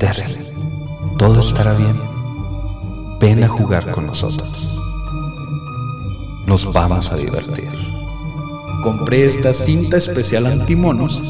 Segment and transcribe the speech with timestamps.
[0.00, 0.34] Terry,
[1.18, 2.00] todo estará bien.
[3.20, 4.50] Ven a jugar con nosotros.
[6.46, 7.68] Nos vamos a divertir.
[8.82, 11.22] Compré esta cinta especial antimonos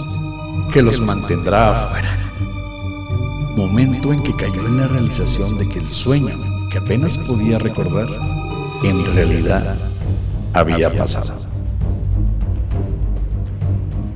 [0.73, 2.33] que los mantendrá afuera.
[3.57, 8.07] Momento en que cayó en la realización de que el sueño que apenas podía recordar,
[8.85, 9.75] en realidad
[10.55, 11.35] había pasado.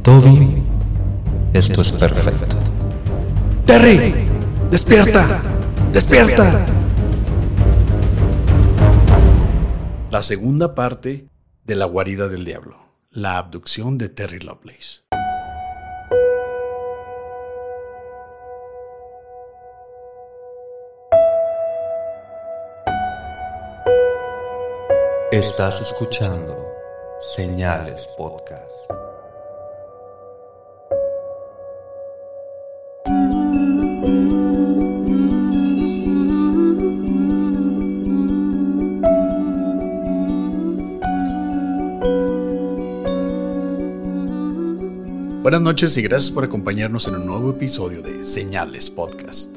[0.03, 0.63] Toby,
[1.53, 2.57] esto es perfecto.
[3.67, 4.24] ¡Terry!
[4.71, 5.43] ¡Despierta!
[5.93, 6.67] ¡Despierta!
[10.11, 11.29] La segunda parte
[11.65, 12.77] de La guarida del diablo,
[13.11, 15.05] la abducción de Terry Lovelace.
[25.31, 26.57] Estás escuchando
[27.35, 28.71] Señales Podcast.
[45.55, 49.55] Buenas noches y gracias por acompañarnos en un nuevo episodio de Señales Podcast.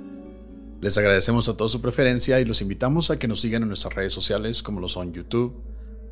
[0.80, 3.96] Les agradecemos a toda su preferencia y los invitamos a que nos sigan en nuestras
[3.96, 5.56] redes sociales como lo son YouTube,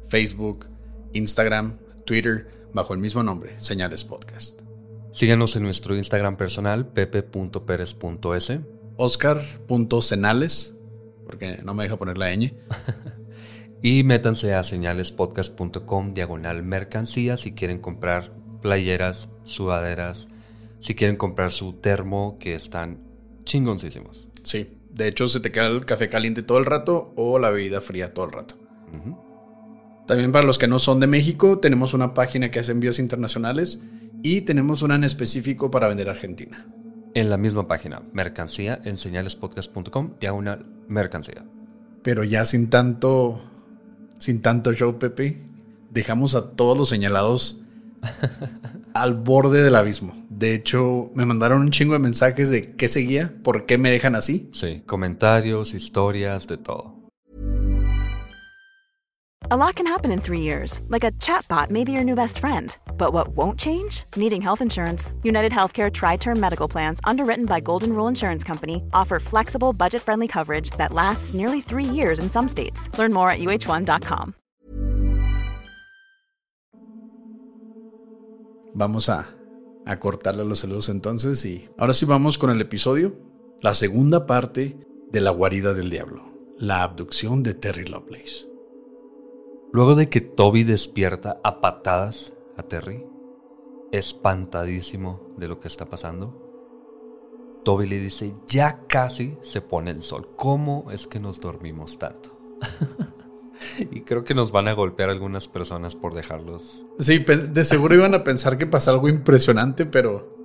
[0.07, 0.65] Facebook,
[1.13, 4.59] Instagram, Twitter, bajo el mismo nombre, Señales Podcast.
[5.11, 8.61] Síguenos en nuestro Instagram personal, pepe.perez.s.
[8.97, 10.75] Oscar.cenales,
[11.27, 12.55] porque no me deja poner la ñ.
[13.83, 20.27] y métanse a señalespodcast.com diagonal mercancía si quieren comprar playeras, sudaderas,
[20.79, 22.97] si quieren comprar su termo, que están
[23.43, 24.27] chingoncísimos.
[24.41, 27.79] Sí, de hecho se te queda el café caliente todo el rato o la bebida
[27.79, 28.55] fría todo el rato.
[30.07, 33.79] También para los que no son de México, tenemos una página que hace envíos internacionales
[34.23, 36.65] y tenemos una en específico para vender a Argentina.
[37.13, 41.45] En la misma página, mercancía en señalespodcast.com, ya una mercancía.
[42.01, 43.39] Pero ya sin tanto,
[44.17, 45.43] sin tanto show, Pepe,
[45.91, 47.61] dejamos a todos los señalados
[48.93, 50.13] al borde del abismo.
[50.29, 54.15] De hecho, me mandaron un chingo de mensajes de qué seguía, por qué me dejan
[54.15, 54.49] así.
[54.53, 56.95] Sí, comentarios, historias, de todo.
[59.51, 62.39] A lot can happen in three years, like a chatbot may be your new best
[62.39, 62.75] friend.
[62.97, 64.05] But what won't change?
[64.15, 65.13] Needing health insurance.
[65.21, 70.01] United Healthcare Tri Term Medical Plans, underwritten by Golden Rule Insurance Company, offer flexible, budget
[70.01, 72.89] friendly coverage that lasts nearly three years in some states.
[72.97, 74.33] Learn more at uh1.com.
[78.77, 79.37] Vamos a,
[80.01, 83.15] cortarle los saludos entonces y ahora sí vamos con el episodio,
[83.61, 84.77] la segunda parte
[85.13, 86.23] de La guarida del diablo,
[86.57, 88.49] la abducción de Terry Lovelace.
[89.71, 93.05] Luego de que Toby despierta a patadas a Terry,
[93.93, 96.41] espantadísimo de lo que está pasando,
[97.63, 102.37] Toby le dice, ya casi se pone el sol, ¿cómo es que nos dormimos tanto?
[103.79, 106.83] y creo que nos van a golpear algunas personas por dejarlos.
[106.99, 110.35] Sí, de seguro iban a pensar que pasa algo impresionante, pero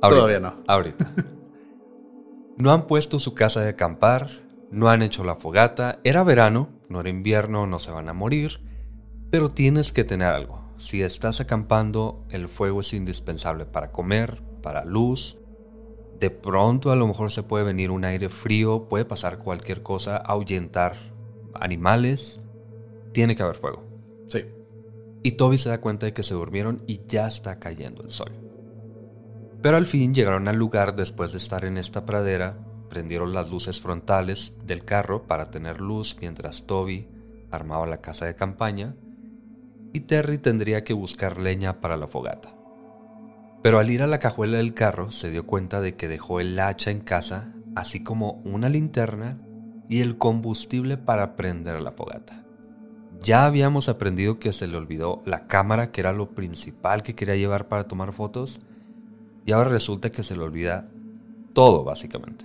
[0.00, 0.54] todavía no.
[0.66, 1.12] Ahorita.
[2.58, 4.30] No han puesto su casa de acampar,
[4.70, 8.60] no han hecho la fogata, era verano, no era invierno, no se van a morir,
[9.30, 10.72] pero tienes que tener algo.
[10.78, 15.36] Si estás acampando, el fuego es indispensable para comer, para luz.
[16.18, 20.16] De pronto a lo mejor se puede venir un aire frío, puede pasar cualquier cosa,
[20.16, 20.96] ahuyentar
[21.60, 22.40] animales.
[23.12, 23.84] Tiene que haber fuego.
[24.28, 24.44] Sí.
[25.22, 28.32] Y Toby se da cuenta de que se durmieron y ya está cayendo el sol.
[29.62, 32.58] Pero al fin llegaron al lugar después de estar en esta pradera,
[32.88, 37.08] prendieron las luces frontales del carro para tener luz mientras Toby
[37.50, 38.94] armaba la casa de campaña
[39.92, 42.54] y Terry tendría que buscar leña para la fogata.
[43.62, 46.58] Pero al ir a la cajuela del carro se dio cuenta de que dejó el
[46.60, 49.38] hacha en casa, así como una linterna
[49.88, 52.44] y el combustible para prender la fogata.
[53.22, 57.36] Ya habíamos aprendido que se le olvidó la cámara, que era lo principal que quería
[57.36, 58.60] llevar para tomar fotos,
[59.44, 60.88] Y ahora resulta que se le olvida
[61.52, 62.44] todo, básicamente.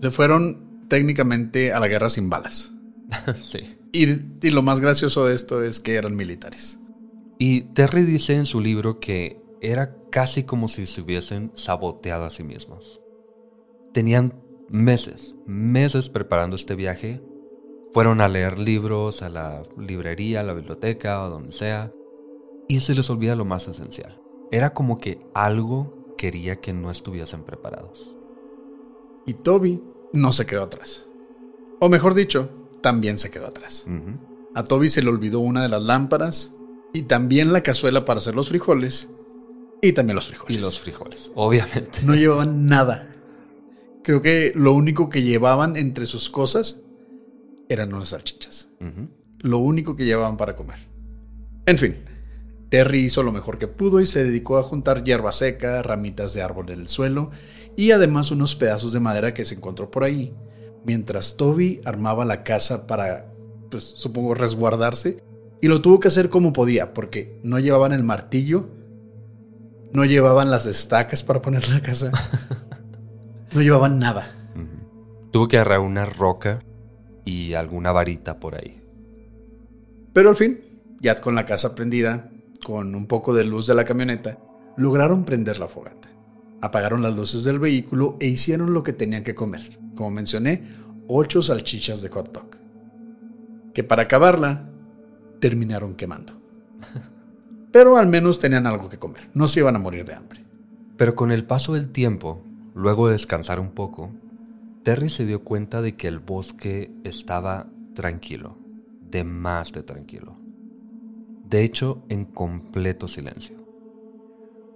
[0.00, 2.72] Se fueron técnicamente a la guerra sin balas.
[3.34, 3.58] sí.
[3.92, 4.06] Y,
[4.40, 6.78] y, lo más gracioso de esto es que eran militares.
[7.38, 12.30] Y Terry dice en su libro que era casi como si se hubiesen saboteado a
[12.30, 13.00] sí mismos.
[13.92, 14.41] Tenían
[14.72, 17.22] meses, meses preparando este viaje.
[17.92, 21.92] Fueron a leer libros a la librería, a la biblioteca o donde sea.
[22.68, 24.18] Y se les olvida lo más esencial.
[24.50, 28.16] Era como que algo quería que no estuviesen preparados.
[29.26, 29.82] Y Toby
[30.12, 31.06] no se quedó atrás.
[31.80, 32.48] O mejor dicho,
[32.80, 33.86] también se quedó atrás.
[34.54, 36.54] A Toby se le olvidó una de las lámparas
[36.94, 39.10] y también la cazuela para hacer los frijoles
[39.82, 40.56] y también los frijoles.
[40.56, 42.00] Y los frijoles, obviamente.
[42.04, 43.11] No llevaban nada.
[44.02, 46.82] Creo que lo único que llevaban entre sus cosas
[47.68, 48.68] eran unas salchichas.
[49.38, 50.78] Lo único que llevaban para comer.
[51.66, 51.96] En fin,
[52.68, 56.42] Terry hizo lo mejor que pudo y se dedicó a juntar hierba seca, ramitas de
[56.42, 57.30] árbol en el suelo
[57.76, 60.34] y además unos pedazos de madera que se encontró por ahí,
[60.84, 63.32] mientras Toby armaba la casa para,
[63.70, 65.22] pues supongo, resguardarse.
[65.60, 68.68] Y lo tuvo que hacer como podía, porque no llevaban el martillo,
[69.92, 72.10] no llevaban las estacas para poner la casa.
[73.54, 74.34] No llevaban nada.
[75.30, 76.60] Tuvo que agarrar una roca
[77.24, 78.82] y alguna varita por ahí.
[80.12, 80.60] Pero al fin,
[81.00, 82.30] ya con la casa prendida,
[82.64, 84.38] con un poco de luz de la camioneta,
[84.76, 86.08] lograron prender la fogata.
[86.60, 89.78] Apagaron las luces del vehículo e hicieron lo que tenían que comer.
[89.96, 90.62] Como mencioné,
[91.08, 92.56] ocho salchichas de hot dog.
[93.74, 94.68] Que para acabarla,
[95.40, 96.40] terminaron quemando.
[97.72, 99.28] Pero al menos tenían algo que comer.
[99.34, 100.44] No se iban a morir de hambre.
[100.96, 104.10] Pero con el paso del tiempo, Luego de descansar un poco,
[104.82, 108.56] Terry se dio cuenta de que el bosque estaba tranquilo,
[109.00, 110.36] de más de tranquilo.
[111.44, 113.56] De hecho, en completo silencio.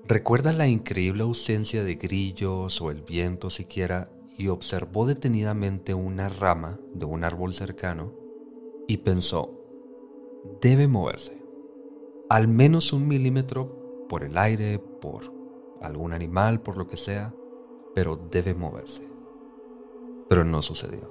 [0.06, 6.78] Recuerda la increíble ausencia de grillos o el viento siquiera y observó detenidamente una rama
[6.94, 8.12] de un árbol cercano
[8.86, 9.58] y pensó,
[10.60, 11.42] debe moverse,
[12.28, 15.32] al menos un milímetro por el aire, por
[15.80, 17.34] algún animal, por lo que sea
[17.96, 19.02] pero debe moverse.
[20.28, 21.10] Pero no sucedió.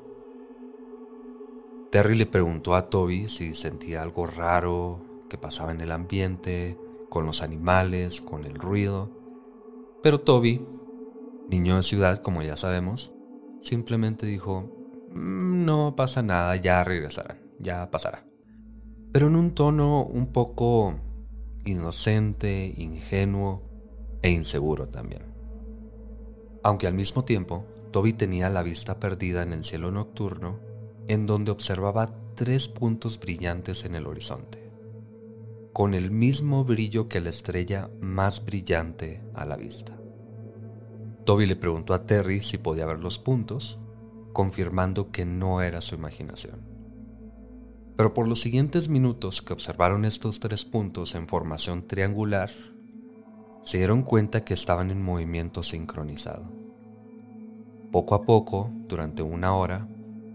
[1.89, 6.77] Terry le preguntó a Toby si sentía algo raro que pasaba en el ambiente,
[7.09, 9.09] con los animales, con el ruido,
[10.03, 10.63] pero Toby,
[11.49, 13.11] niño de ciudad como ya sabemos,
[13.61, 14.71] simplemente dijo,
[15.09, 18.27] mm, no pasa nada, ya regresarán, ya pasará.
[19.11, 20.93] Pero en un tono un poco
[21.65, 23.63] inocente, ingenuo
[24.21, 25.34] e inseguro también
[26.65, 30.59] aunque al mismo tiempo Toby tenía la vista perdida en el cielo nocturno,
[31.07, 34.71] en donde observaba tres puntos brillantes en el horizonte,
[35.73, 39.95] con el mismo brillo que la estrella más brillante a la vista.
[41.23, 43.77] Toby le preguntó a Terry si podía ver los puntos,
[44.33, 46.61] confirmando que no era su imaginación.
[47.95, 52.49] Pero por los siguientes minutos que observaron estos tres puntos en formación triangular,
[53.65, 56.45] se dieron cuenta que estaban en movimiento sincronizado.
[57.91, 59.87] Poco a poco, durante una hora,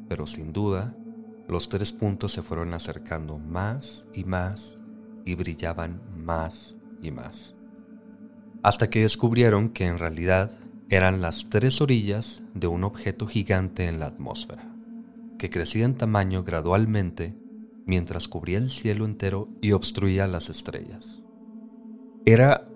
[0.08, 0.96] pero sin duda,
[1.48, 4.76] los tres puntos se fueron acercando más y más
[5.24, 7.54] y brillaban más y más.
[8.64, 10.50] Hasta que descubrieron que en realidad
[10.88, 14.74] eran las tres orillas de un objeto gigante en la atmósfera,
[15.38, 17.36] que crecía en tamaño gradualmente
[17.86, 21.22] mientras cubría el cielo entero y obstruía las estrellas.
[22.26, 22.69] Era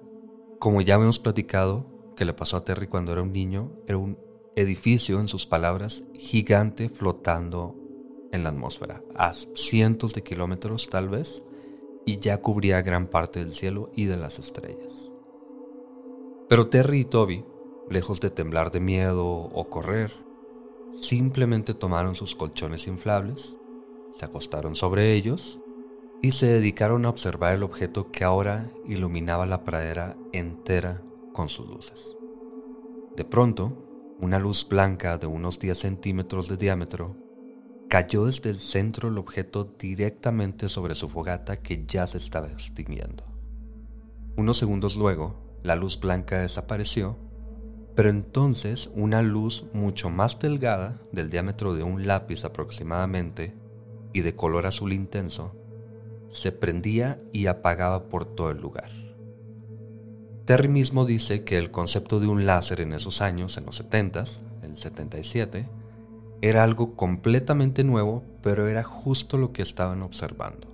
[0.64, 1.84] como ya hemos platicado,
[2.16, 4.16] que le pasó a Terry cuando era un niño, era un
[4.56, 7.76] edificio, en sus palabras, gigante flotando
[8.32, 11.42] en la atmósfera, a cientos de kilómetros tal vez,
[12.06, 15.12] y ya cubría gran parte del cielo y de las estrellas.
[16.48, 17.44] Pero Terry y Toby,
[17.90, 20.14] lejos de temblar de miedo o correr,
[20.98, 23.58] simplemente tomaron sus colchones inflables,
[24.18, 25.58] se acostaron sobre ellos
[26.24, 31.02] y se dedicaron a observar el objeto que ahora iluminaba la pradera entera
[31.34, 32.16] con sus luces.
[33.14, 37.14] De pronto, una luz blanca de unos 10 centímetros de diámetro
[37.90, 43.24] cayó desde el centro del objeto directamente sobre su fogata que ya se estaba extinguiendo.
[44.38, 47.18] Unos segundos luego, la luz blanca desapareció,
[47.94, 53.54] pero entonces una luz mucho más delgada, del diámetro de un lápiz aproximadamente,
[54.14, 55.54] y de color azul intenso,
[56.34, 58.90] se prendía y apagaba por todo el lugar.
[60.44, 64.24] Terry mismo dice que el concepto de un láser en esos años, en los 70,
[64.62, 65.66] el 77,
[66.42, 70.68] era algo completamente nuevo, pero era justo lo que estaban observando.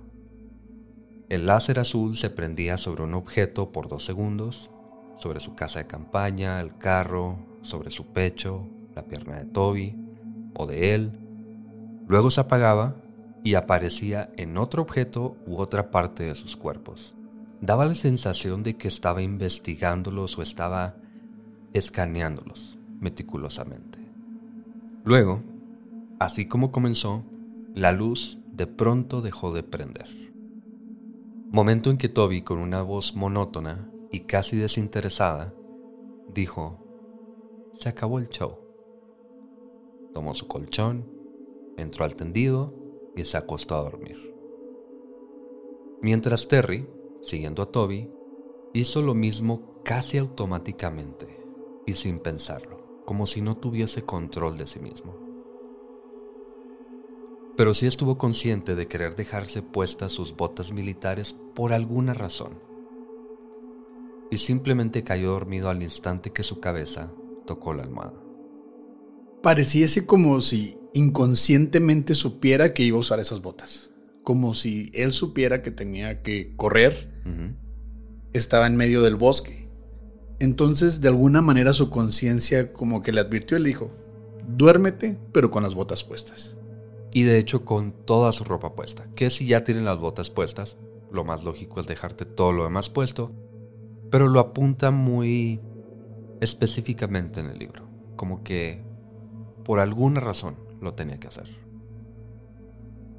[1.29, 4.69] El láser azul se prendía sobre un objeto por dos segundos,
[5.19, 9.95] sobre su casa de campaña, el carro, sobre su pecho, la pierna de Toby
[10.55, 11.11] o de él.
[12.07, 12.95] Luego se apagaba
[13.43, 17.15] y aparecía en otro objeto u otra parte de sus cuerpos.
[17.59, 20.95] Daba la sensación de que estaba investigándolos o estaba
[21.73, 23.99] escaneándolos meticulosamente.
[25.03, 25.41] Luego,
[26.19, 27.23] así como comenzó,
[27.73, 30.07] la luz de pronto dejó de prender.
[31.49, 35.53] Momento en que Toby, con una voz monótona y casi desinteresada,
[36.33, 38.57] dijo, se acabó el show.
[40.13, 41.09] Tomó su colchón,
[41.77, 42.80] entró al tendido
[43.15, 44.17] y se acostó a dormir.
[46.01, 46.87] Mientras Terry,
[47.21, 48.09] siguiendo a Toby,
[48.73, 51.27] hizo lo mismo casi automáticamente
[51.85, 55.15] y sin pensarlo, como si no tuviese control de sí mismo.
[57.57, 62.59] Pero sí estuvo consciente de querer dejarse puestas sus botas militares por alguna razón.
[64.31, 67.13] Y simplemente cayó dormido al instante que su cabeza
[67.45, 68.23] tocó la almohada.
[69.43, 73.89] Pareciese como si inconscientemente supiera que iba a usar esas botas.
[74.23, 77.09] Como si él supiera que tenía que correr.
[78.33, 79.69] Estaba en medio del bosque.
[80.39, 83.91] Entonces, de alguna manera, su conciencia como que le advirtió y le dijo,
[84.47, 86.55] duérmete, pero con las botas puestas.
[87.13, 89.05] Y de hecho con toda su ropa puesta.
[89.15, 90.77] Que si ya tienen las botas puestas,
[91.11, 93.31] lo más lógico es dejarte todo lo demás puesto.
[94.09, 95.59] Pero lo apunta muy
[96.39, 97.87] específicamente en el libro.
[98.15, 98.81] Como que
[99.63, 101.47] por alguna razón lo tenía que hacer.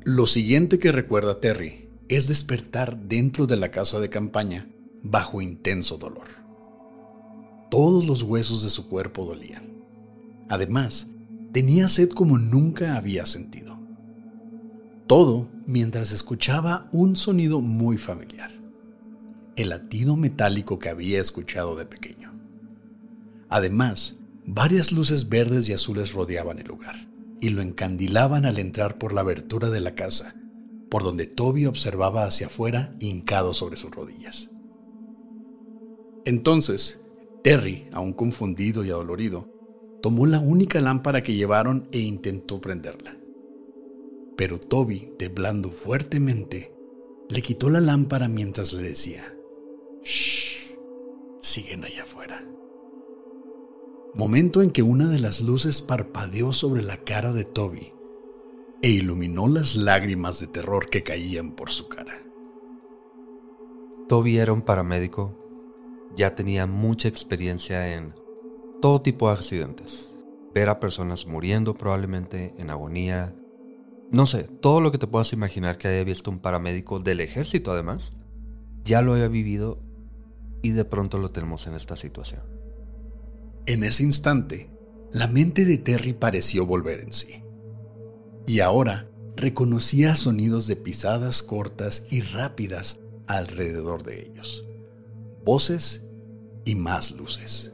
[0.05, 4.67] Lo siguiente que recuerda Terry es despertar dentro de la casa de campaña
[5.03, 6.27] bajo intenso dolor.
[7.71, 9.63] Todos los huesos de su cuerpo dolían.
[10.49, 11.07] Además,
[11.53, 13.79] tenía sed como nunca había sentido.
[15.07, 18.51] Todo mientras escuchaba un sonido muy familiar,
[19.57, 22.33] el latido metálico que había escuchado de pequeño.
[23.49, 27.12] Además, varias luces verdes y azules rodeaban el lugar
[27.43, 30.37] y lo encandilaban al entrar por la abertura de la casa,
[30.89, 34.53] por donde Toby observaba hacia afuera hincado sobre sus rodillas.
[36.25, 37.01] Entonces,
[37.43, 39.49] Terry, aún confundido y adolorido,
[40.01, 43.17] tomó la única lámpara que llevaron e intentó prenderla.
[44.37, 46.73] Pero Toby, temblando fuertemente,
[47.29, 49.35] le quitó la lámpara mientras le decía,
[50.05, 50.77] Shh,
[51.41, 52.47] siguen allá afuera.
[54.15, 57.95] Momento en que una de las luces parpadeó sobre la cara de Toby
[58.83, 62.23] e iluminó las lágrimas de terror que caían por su cara.
[64.11, 65.35] Toby era un paramédico,
[66.15, 68.13] ya tenía mucha experiencia en
[68.83, 70.15] todo tipo de accidentes,
[70.53, 73.35] ver a personas muriendo probablemente en agonía,
[74.11, 77.73] no sé, todo lo que te puedas imaginar que haya visto un paramédico del ejército
[77.73, 78.13] además,
[78.85, 79.79] ya lo había vivido
[80.61, 82.62] y de pronto lo tenemos en esta situación.
[83.67, 84.71] En ese instante,
[85.13, 87.45] la mente de Terry pareció volver en sí.
[88.47, 94.67] Y ahora reconocía sonidos de pisadas cortas y rápidas alrededor de ellos,
[95.45, 96.05] voces
[96.65, 97.73] y más luces.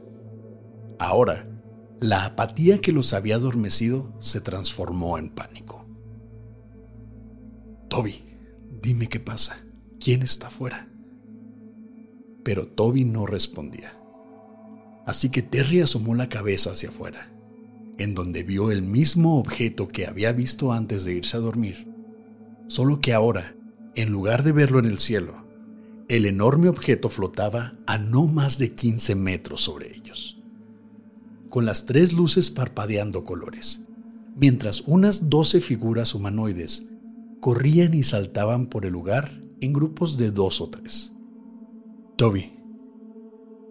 [0.99, 1.49] Ahora,
[1.99, 5.85] la apatía que los había adormecido se transformó en pánico.
[7.89, 8.23] Toby,
[8.81, 9.65] dime qué pasa.
[9.99, 10.87] ¿Quién está afuera?
[12.43, 13.98] Pero Toby no respondía.
[15.09, 17.31] Así que Terry asomó la cabeza hacia afuera,
[17.97, 21.87] en donde vio el mismo objeto que había visto antes de irse a dormir,
[22.67, 23.55] solo que ahora,
[23.95, 25.47] en lugar de verlo en el cielo,
[26.09, 30.37] el enorme objeto flotaba a no más de 15 metros sobre ellos,
[31.49, 33.81] con las tres luces parpadeando colores,
[34.35, 36.85] mientras unas 12 figuras humanoides
[37.39, 41.13] corrían y saltaban por el lugar en grupos de dos o tres.
[42.15, 42.58] Toby,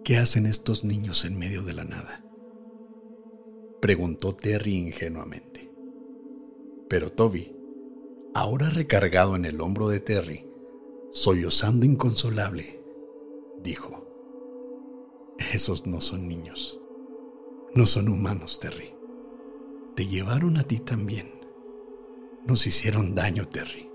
[0.03, 2.23] ¿qué hacen estos niños en medio de la nada?
[3.81, 5.71] Preguntó Terry ingenuamente.
[6.89, 7.55] Pero Toby,
[8.33, 10.49] ahora recargado en el hombro de Terry,
[11.11, 12.81] sollozando inconsolable,
[13.63, 14.05] dijo,
[15.53, 16.79] Esos no son niños,
[17.75, 18.93] no son humanos, Terry.
[19.95, 21.31] Te llevaron a ti también.
[22.47, 23.89] Nos hicieron daño, Terry.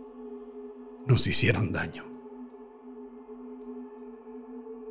[1.07, 2.14] Nos hicieron daño.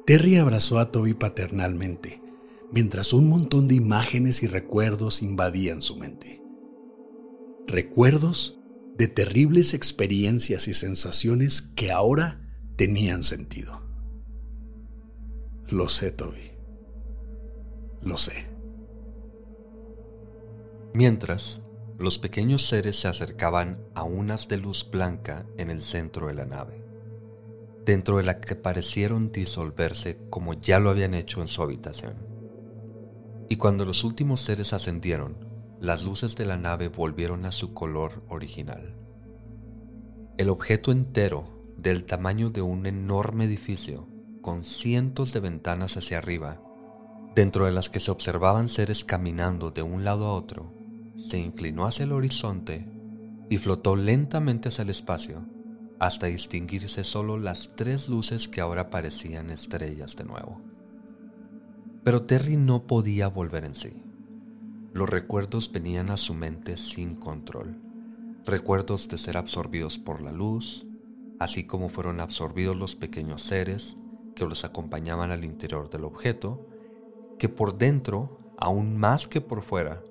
[0.06, 2.22] Terry abrazó a Toby paternalmente,
[2.72, 6.42] mientras un montón de imágenes y recuerdos invadían su mente.
[7.68, 8.60] Recuerdos
[8.98, 12.42] de terribles experiencias y sensaciones que ahora
[12.76, 13.82] tenían sentido.
[15.70, 16.52] Lo sé, Toby.
[18.02, 18.48] Lo sé.
[20.94, 21.62] Mientras,
[21.98, 26.46] los pequeños seres se acercaban a unas de luz blanca en el centro de la
[26.46, 26.83] nave.
[27.86, 32.16] Dentro de la que parecieron disolverse como ya lo habían hecho en su habitación.
[33.50, 35.38] Y cuando los últimos seres ascendieron,
[35.80, 38.96] las luces de la nave volvieron a su color original.
[40.38, 41.46] El objeto entero,
[41.78, 44.08] del tamaño de un enorme edificio,
[44.42, 46.62] con cientos de ventanas hacia arriba,
[47.36, 50.74] dentro de las que se observaban seres caminando de un lado a otro,
[51.18, 52.88] se inclinó hacia el horizonte
[53.50, 55.46] y flotó lentamente hacia el espacio
[56.04, 60.60] hasta distinguirse solo las tres luces que ahora parecían estrellas de nuevo.
[62.04, 64.04] Pero Terry no podía volver en sí.
[64.92, 67.78] Los recuerdos venían a su mente sin control.
[68.46, 70.86] Recuerdos de ser absorbidos por la luz,
[71.40, 73.96] así como fueron absorbidos los pequeños seres
[74.36, 76.68] que los acompañaban al interior del objeto,
[77.40, 80.04] que por dentro, aún más que por fuera,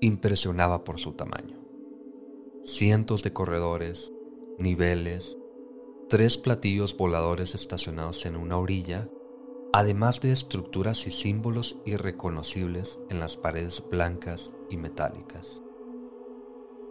[0.00, 1.58] impresionaba por su tamaño.
[2.64, 4.10] Cientos de corredores,
[4.58, 5.36] niveles,
[6.08, 9.08] tres platillos voladores estacionados en una orilla,
[9.72, 15.60] además de estructuras y símbolos irreconocibles en las paredes blancas y metálicas.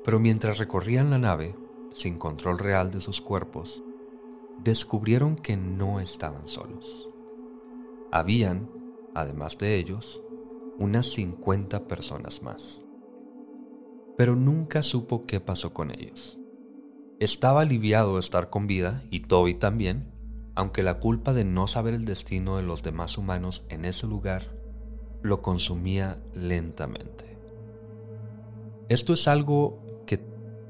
[0.03, 1.55] Pero mientras recorrían la nave,
[1.93, 3.81] sin control real de sus cuerpos,
[4.63, 7.09] descubrieron que no estaban solos.
[8.11, 8.69] Habían,
[9.13, 10.21] además de ellos,
[10.77, 12.81] unas 50 personas más.
[14.17, 16.37] Pero nunca supo qué pasó con ellos.
[17.19, 20.11] Estaba aliviado de estar con vida, y Toby también,
[20.53, 24.43] aunque la culpa de no saber el destino de los demás humanos en ese lugar
[25.21, 27.37] lo consumía lentamente.
[28.89, 30.19] Esto es algo que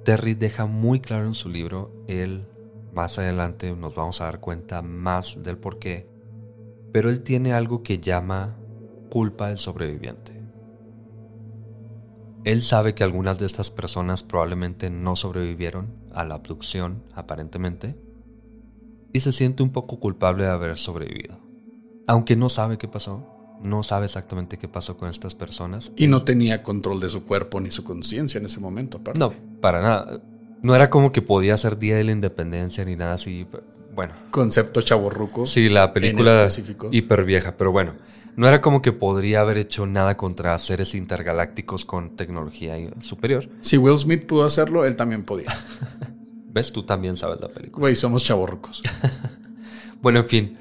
[0.03, 1.91] Terry deja muy claro en su libro.
[2.07, 2.45] Él,
[2.93, 6.07] más adelante, nos vamos a dar cuenta más del por qué.
[6.91, 8.55] Pero él tiene algo que llama
[9.09, 10.34] culpa del sobreviviente.
[12.45, 17.95] Él sabe que algunas de estas personas probablemente no sobrevivieron a la abducción, aparentemente,
[19.11, 21.39] y se siente un poco culpable de haber sobrevivido.
[22.05, 23.25] Aunque no sabe qué pasó,
[23.63, 25.91] no sabe exactamente qué pasó con estas personas.
[25.95, 29.19] Y no tenía control de su cuerpo ni su conciencia en ese momento, aparte.
[29.19, 30.21] No, para nada.
[30.61, 33.47] No era como que podía ser Día de la Independencia ni nada así.
[33.95, 34.13] Bueno.
[34.29, 35.47] Concepto chaborruco.
[35.47, 36.47] Sí, la película
[36.91, 37.93] hiper vieja, pero bueno.
[38.35, 43.49] No era como que podría haber hecho nada contra seres intergalácticos con tecnología superior.
[43.61, 45.57] Si Will Smith pudo hacerlo, él también podía.
[46.49, 46.71] ¿Ves?
[46.71, 47.81] Tú también sabes la película.
[47.81, 48.83] Güey, somos chavorrucos.
[50.01, 50.57] bueno, en fin.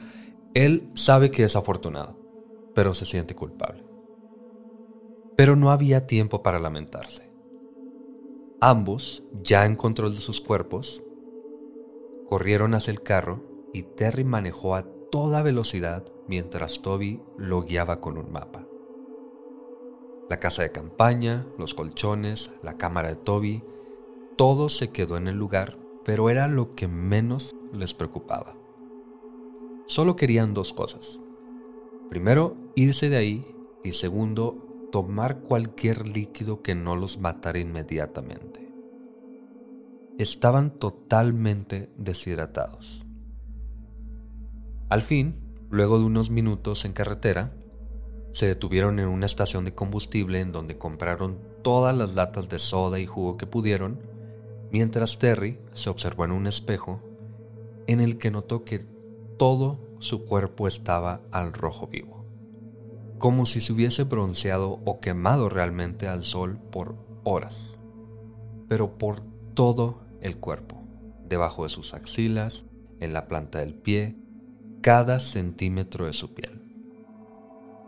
[0.54, 2.16] Él sabe que es afortunado,
[2.74, 3.82] pero se siente culpable.
[5.36, 7.28] Pero no había tiempo para lamentarse.
[8.60, 11.02] Ambos, ya en control de sus cuerpos,
[12.24, 18.18] corrieron hacia el carro y Terry manejó a toda velocidad mientras Toby lo guiaba con
[18.18, 18.66] un mapa.
[20.28, 23.62] La casa de campaña, los colchones, la cámara de Toby,
[24.34, 28.56] todo se quedó en el lugar, pero era lo que menos les preocupaba.
[29.86, 31.20] Solo querían dos cosas.
[32.10, 33.46] Primero, irse de ahí
[33.84, 38.68] y segundo, tomar cualquier líquido que no los matara inmediatamente.
[40.18, 43.03] Estaban totalmente deshidratados.
[44.94, 47.52] Al fin, Luego de unos minutos en carretera,
[48.30, 53.00] se detuvieron en una estación de combustible en donde compraron todas las latas de soda
[53.00, 53.98] y jugo que pudieron,
[54.70, 57.00] mientras Terry se observó en un espejo
[57.88, 58.86] en el que notó que
[59.36, 62.24] todo su cuerpo estaba al rojo vivo,
[63.18, 67.80] como si se hubiese bronceado o quemado realmente al sol por horas,
[68.68, 70.84] pero por todo el cuerpo,
[71.28, 72.64] debajo de sus axilas,
[73.00, 74.16] en la planta del pie,
[74.84, 76.60] cada centímetro de su piel.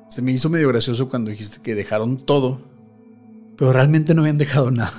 [0.09, 2.63] Se me hizo medio gracioso cuando dijiste que dejaron todo,
[3.59, 4.95] pero realmente no habían dejado nada.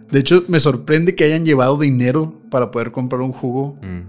[0.10, 3.76] De hecho, me sorprende que hayan llevado dinero para poder comprar un jugo.
[3.82, 4.00] Mm.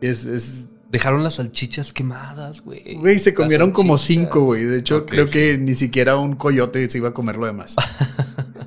[0.00, 2.94] Es, Dejaron las salchichas quemadas, güey.
[2.94, 4.62] Güey, se comieron como cinco, güey.
[4.62, 7.74] De hecho, creo que ni siquiera un coyote se iba a comer lo demás.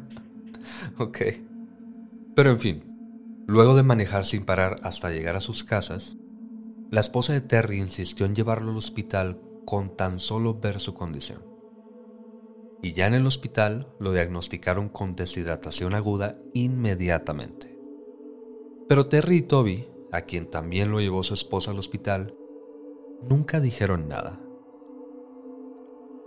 [0.97, 1.17] ok.
[2.35, 2.83] Pero en fin,
[3.47, 6.17] luego de manejar sin parar hasta llegar a sus casas,
[6.91, 11.41] la esposa de Terry insistió en llevarlo al hospital con tan solo ver su condición.
[12.81, 17.79] Y ya en el hospital lo diagnosticaron con deshidratación aguda inmediatamente.
[18.89, 22.35] Pero Terry y Toby, a quien también lo llevó su esposa al hospital,
[23.21, 24.41] nunca dijeron nada.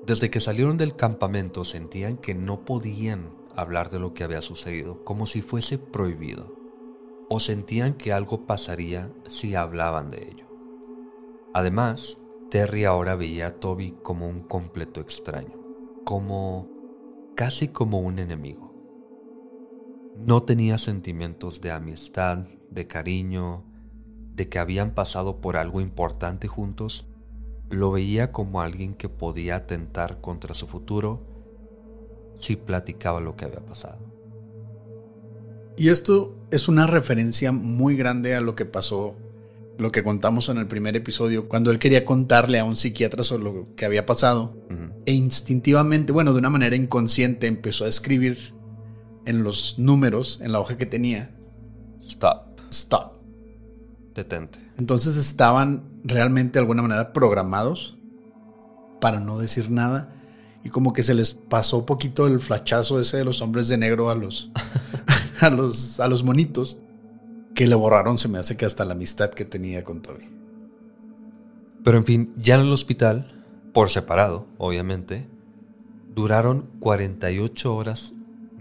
[0.06, 5.04] Desde que salieron del campamento sentían que no podían hablar de lo que había sucedido,
[5.04, 6.56] como si fuese prohibido,
[7.28, 10.43] o sentían que algo pasaría si hablaban de ello.
[11.54, 12.18] Además,
[12.50, 15.56] Terry ahora veía a Toby como un completo extraño,
[16.04, 16.68] como
[17.36, 18.74] casi como un enemigo.
[20.16, 22.38] No tenía sentimientos de amistad,
[22.70, 23.64] de cariño,
[24.34, 27.06] de que habían pasado por algo importante juntos,
[27.70, 31.22] lo veía como alguien que podía atentar contra su futuro
[32.36, 33.98] si platicaba lo que había pasado.
[35.76, 39.14] Y esto es una referencia muy grande a lo que pasó,
[39.78, 43.44] lo que contamos en el primer episodio, cuando él quería contarle a un psiquiatra sobre
[43.44, 44.56] lo que había pasado.
[45.06, 48.54] E instintivamente, bueno, de una manera inconsciente, empezó a escribir
[49.26, 51.34] en los números, en la hoja que tenía.
[52.00, 52.60] Stop.
[52.70, 53.14] Stop.
[54.14, 54.58] Detente.
[54.78, 57.98] Entonces estaban realmente de alguna manera programados
[59.00, 60.12] para no decir nada.
[60.62, 64.08] Y como que se les pasó poquito el flachazo ese de los hombres de negro
[64.08, 64.50] a los,
[65.40, 66.78] a los, a los monitos.
[67.54, 70.28] Que le borraron, se me hace que hasta la amistad que tenía con Toby.
[71.84, 75.28] Pero en fin, ya en el hospital, por separado, obviamente,
[76.14, 78.14] duraron 48 horas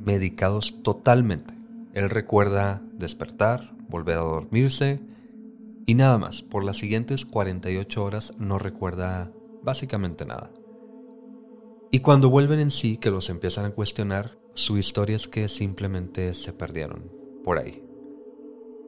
[0.04, 1.54] medicados totalmente.
[1.94, 5.00] Él recuerda despertar, volver a dormirse
[5.86, 6.42] y nada más.
[6.42, 10.52] Por las siguientes 48 horas no recuerda básicamente nada.
[11.92, 16.34] Y cuando vuelven en sí, que los empiezan a cuestionar, su historia es que simplemente
[16.34, 17.12] se perdieron
[17.44, 17.84] por ahí.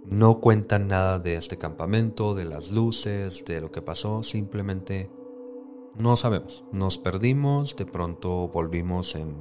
[0.10, 5.10] No cuentan nada de este campamento, de las luces, de lo que pasó, simplemente
[5.98, 6.64] no sabemos.
[6.72, 9.36] Nos perdimos, de pronto volvimos en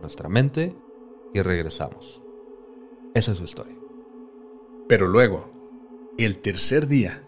[0.00, 0.76] nuestra mente
[1.32, 2.20] y regresamos.
[3.14, 3.76] Esa es su historia.
[4.86, 5.50] Pero luego,
[6.18, 7.24] el tercer día,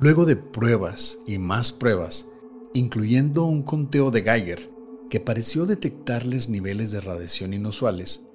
[0.00, 2.28] luego de pruebas y más pruebas,
[2.72, 4.70] incluyendo un conteo de Geiger
[5.08, 8.26] que pareció detectarles niveles de radiación inusuales,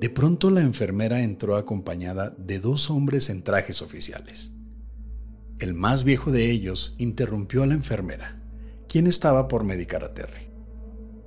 [0.00, 4.52] de pronto la enfermera entró acompañada de dos hombres en trajes oficiales.
[5.58, 8.42] El más viejo de ellos interrumpió a la enfermera,
[8.88, 10.50] quien estaba por medicar a Terry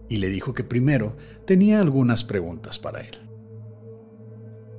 [0.09, 3.17] y le dijo que primero tenía algunas preguntas para él.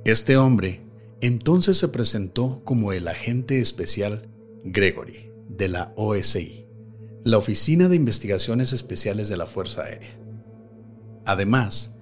[0.03, 0.81] Este hombre
[1.21, 4.29] entonces se presentó como el agente especial
[4.63, 6.67] Gregory de la OSI,
[7.23, 10.17] la Oficina de Investigaciones Especiales de la Fuerza Aérea.
[11.25, 11.94] Además,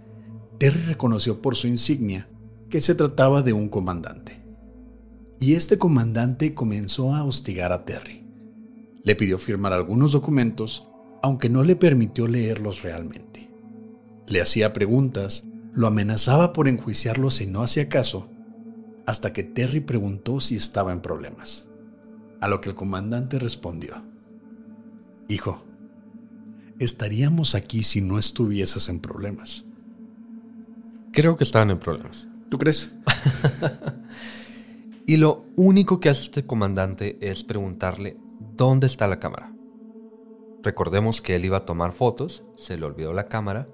[0.60, 2.28] Terry reconoció por su insignia
[2.70, 4.44] que se trataba de un comandante.
[5.40, 8.26] Y este comandante comenzó a hostigar a Terry.
[9.04, 10.88] Le pidió firmar algunos documentos
[11.24, 13.50] aunque no le permitió leerlos realmente.
[14.28, 18.30] Le hacía preguntas, lo amenazaba por enjuiciarlo si no hacía caso,
[19.06, 21.70] hasta que Terry preguntó si estaba en problemas,
[22.42, 24.04] a lo que el comandante respondió,
[25.30, 25.64] Hijo,
[26.80, 29.66] estaríamos aquí si no estuvieses en problemas.
[31.14, 32.28] Creo que estaban en problemas.
[32.50, 32.92] ¿Tú crees?
[35.06, 39.54] y lo único que hace este comandante es preguntarle dónde está la cámara.
[40.64, 43.68] Recordemos que él iba a tomar fotos, se le olvidó la cámara,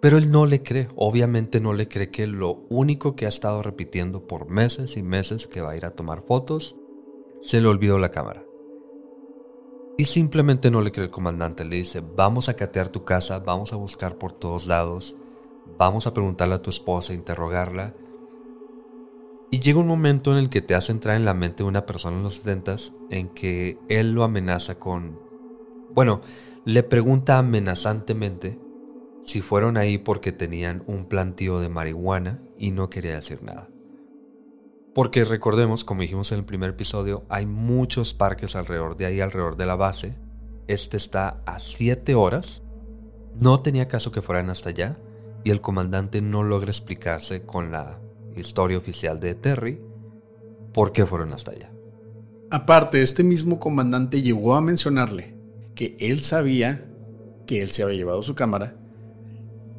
[0.00, 3.62] pero él no le cree, obviamente no le cree que lo único que ha estado
[3.62, 6.74] repitiendo por meses y meses que va a ir a tomar fotos,
[7.40, 8.42] se le olvidó la cámara.
[9.98, 13.72] Y simplemente no le cree el comandante, le dice, vamos a catear tu casa, vamos
[13.72, 15.16] a buscar por todos lados,
[15.78, 17.94] vamos a preguntarle a tu esposa, interrogarla.
[19.50, 21.84] Y llega un momento en el que te hace entrar en la mente de una
[21.84, 22.76] persona en los 70
[23.10, 25.22] en que él lo amenaza con
[25.94, 26.22] bueno,
[26.64, 28.58] le pregunta amenazantemente
[29.22, 33.68] si fueron ahí porque tenían un plantío de marihuana y no quería decir nada.
[34.94, 39.56] Porque recordemos, como dijimos en el primer episodio, hay muchos parques alrededor de ahí, alrededor
[39.56, 40.16] de la base.
[40.66, 42.62] Este está a 7 horas.
[43.38, 44.96] No tenía caso que fueran hasta allá.
[45.44, 47.98] Y el comandante no logra explicarse con la
[48.36, 49.80] historia oficial de Terry
[50.72, 51.70] por qué fueron hasta allá.
[52.50, 55.34] Aparte, este mismo comandante llegó a mencionarle
[55.74, 56.86] que él sabía
[57.46, 58.76] que él se había llevado su cámara.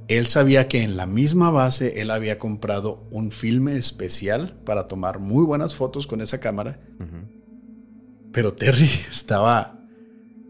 [0.08, 5.20] Él sabía que en la misma base él había comprado un filme especial para tomar
[5.20, 6.80] muy buenas fotos con esa cámara.
[8.32, 9.80] Pero Terry estaba,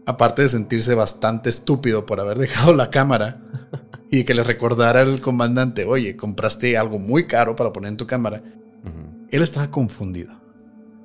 [0.06, 3.63] aparte de sentirse bastante estúpido por haber dejado la cámara
[4.10, 8.06] y que le recordara al comandante, oye, compraste algo muy caro para poner en tu
[8.06, 8.42] cámara,
[9.30, 10.32] él estaba confundido.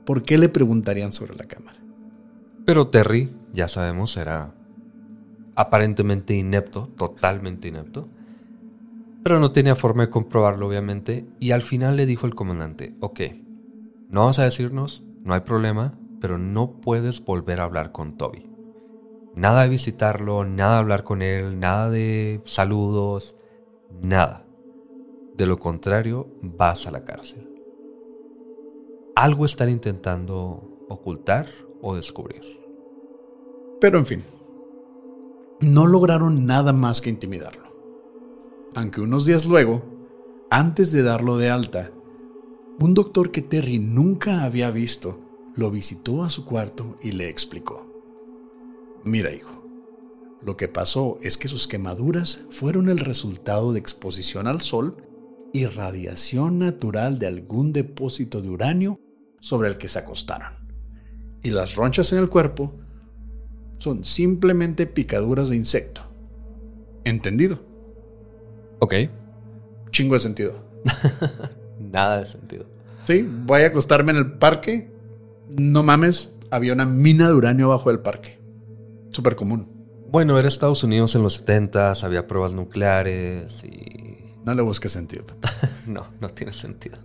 [0.05, 1.79] ¿Por qué le preguntarían sobre la cámara?
[2.65, 4.53] Pero Terry ya sabemos, era
[5.55, 8.07] aparentemente inepto, totalmente inepto.
[9.23, 13.19] Pero no tenía forma de comprobarlo, obviamente, y al final le dijo el comandante, ok,
[14.09, 18.48] no vas a decirnos, no hay problema, pero no puedes volver a hablar con Toby.
[19.39, 23.35] Nada de visitarlo, nada de hablar con él, nada de saludos,
[24.01, 24.45] nada.
[25.33, 27.47] De lo contrario, vas a la cárcel.
[29.15, 31.47] Algo están intentando ocultar
[31.81, 32.59] o descubrir.
[33.79, 34.23] Pero en fin,
[35.61, 37.69] no lograron nada más que intimidarlo.
[38.75, 39.83] Aunque unos días luego,
[40.49, 41.91] antes de darlo de alta,
[42.77, 45.19] Un doctor que Terry nunca había visto
[45.55, 47.98] lo visitó a su cuarto y le explicó.
[49.03, 49.63] Mira, hijo,
[50.41, 54.97] lo que pasó es que sus quemaduras fueron el resultado de exposición al sol
[55.53, 58.99] y radiación natural de algún depósito de uranio
[59.39, 60.53] sobre el que se acostaron.
[61.43, 62.73] Y las ronchas en el cuerpo
[63.77, 66.01] son simplemente picaduras de insecto.
[67.03, 67.59] ¿Entendido?
[68.79, 68.93] Ok.
[69.91, 70.53] Chingo de sentido.
[71.79, 72.65] Nada de sentido.
[73.05, 74.91] Sí, voy a acostarme en el parque.
[75.49, 78.38] No mames, había una mina de uranio abajo del parque.
[79.11, 79.67] Súper común.
[80.11, 84.25] Bueno, era Estados Unidos en los 70 había pruebas nucleares y...
[84.45, 85.25] No le busques sentido.
[85.87, 86.97] no, no tiene sentido.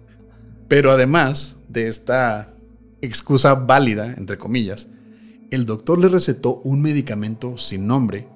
[0.69, 2.55] Pero además de esta
[3.03, 4.89] excusa válida, entre comillas,
[5.51, 8.27] el doctor le recetó un medicamento sin nombre,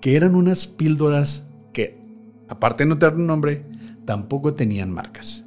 [0.00, 1.98] que eran unas píldoras que,
[2.48, 3.66] aparte de no tener nombre,
[4.04, 5.44] tampoco tenían marcas,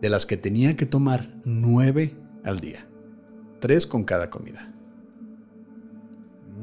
[0.00, 2.86] de las que tenía que tomar nueve al día,
[3.60, 4.73] tres con cada comida.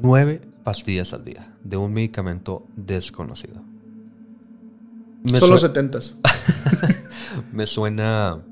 [0.02, 3.62] Nueve pastillas al día de un medicamento desconocido.
[5.38, 6.18] Son los setentas.
[7.52, 8.42] Me suena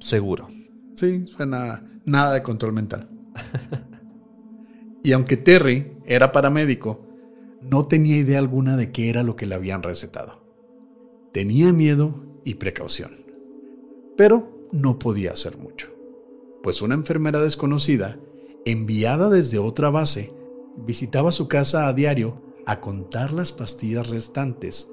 [0.00, 0.48] seguro.
[0.92, 3.08] Sí, suena nada de control mental.
[5.02, 7.06] y aunque Terry era paramédico,
[7.62, 10.44] no tenía idea alguna de qué era lo que le habían recetado.
[11.32, 13.12] Tenía miedo y precaución,
[14.14, 15.88] pero no podía hacer mucho,
[16.62, 18.18] pues una enfermera desconocida,
[18.66, 20.35] enviada desde otra base,
[20.76, 24.90] visitaba su casa a diario a contar las pastillas restantes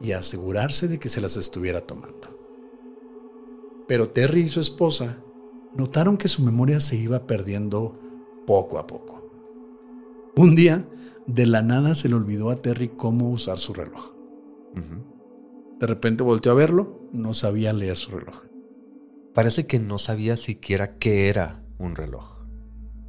[0.00, 2.28] y a asegurarse de que se las estuviera tomando.
[3.86, 5.18] Pero Terry y su esposa
[5.74, 7.98] notaron que su memoria se iba perdiendo
[8.46, 9.30] poco a poco.
[10.36, 10.88] Un día,
[11.26, 14.12] de la nada se le olvidó a Terry cómo usar su reloj.
[15.78, 18.44] De repente volteó a verlo, no sabía leer su reloj.
[19.34, 22.44] Parece que no sabía siquiera qué era un reloj.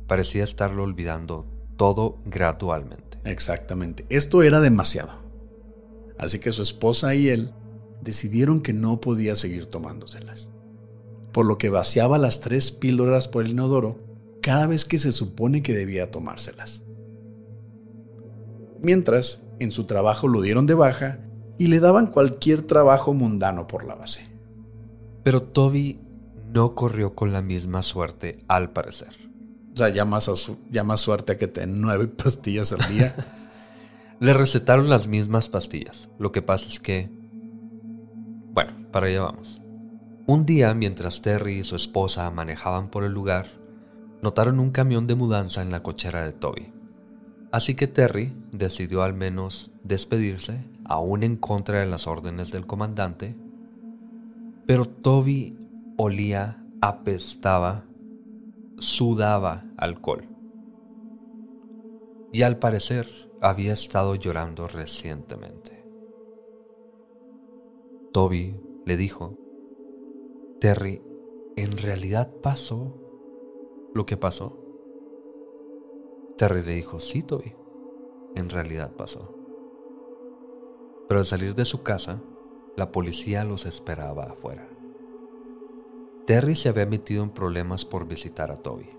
[0.07, 1.50] Parecía estarlo olvidando
[1.81, 3.17] todo gradualmente.
[3.23, 4.05] Exactamente.
[4.09, 5.13] Esto era demasiado.
[6.19, 7.55] Así que su esposa y él
[8.03, 10.51] decidieron que no podía seguir tomándoselas.
[11.31, 13.97] Por lo que vaciaba las tres píldoras por el inodoro
[14.43, 16.83] cada vez que se supone que debía tomárselas.
[18.79, 21.17] Mientras, en su trabajo lo dieron de baja
[21.57, 24.29] y le daban cualquier trabajo mundano por la base.
[25.23, 25.99] Pero Toby
[26.53, 29.20] no corrió con la misma suerte, al parecer.
[29.73, 30.25] O sea, ya más,
[31.01, 33.15] suerte a que te nueve pastillas al día.
[34.19, 36.09] Le recetaron las mismas pastillas.
[36.19, 37.09] Lo que pasa es que...
[38.53, 39.61] Bueno, para allá vamos.
[40.27, 43.47] Un día, mientras Terry y su esposa manejaban por el lugar,
[44.21, 46.71] notaron un camión de mudanza en la cochera de Toby.
[47.51, 53.35] Así que Terry decidió al menos despedirse aún en contra de las órdenes del comandante,
[54.65, 55.57] pero Toby
[55.97, 57.83] olía, apestaba,
[58.81, 60.27] sudaba alcohol.
[62.31, 63.07] Y al parecer
[63.39, 65.85] había estado llorando recientemente.
[68.11, 69.37] Toby le dijo,
[70.59, 71.03] Terry,
[71.55, 72.97] ¿en realidad pasó
[73.93, 74.57] lo que pasó?
[76.37, 77.53] Terry le dijo, sí, Toby,
[78.35, 79.37] en realidad pasó.
[81.07, 82.19] Pero al salir de su casa,
[82.75, 84.67] la policía los esperaba afuera.
[86.31, 88.89] Terry se había metido en problemas por visitar a Toby.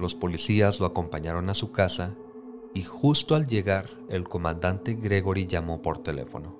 [0.00, 2.16] Los policías lo acompañaron a su casa
[2.74, 6.58] y justo al llegar el comandante Gregory llamó por teléfono,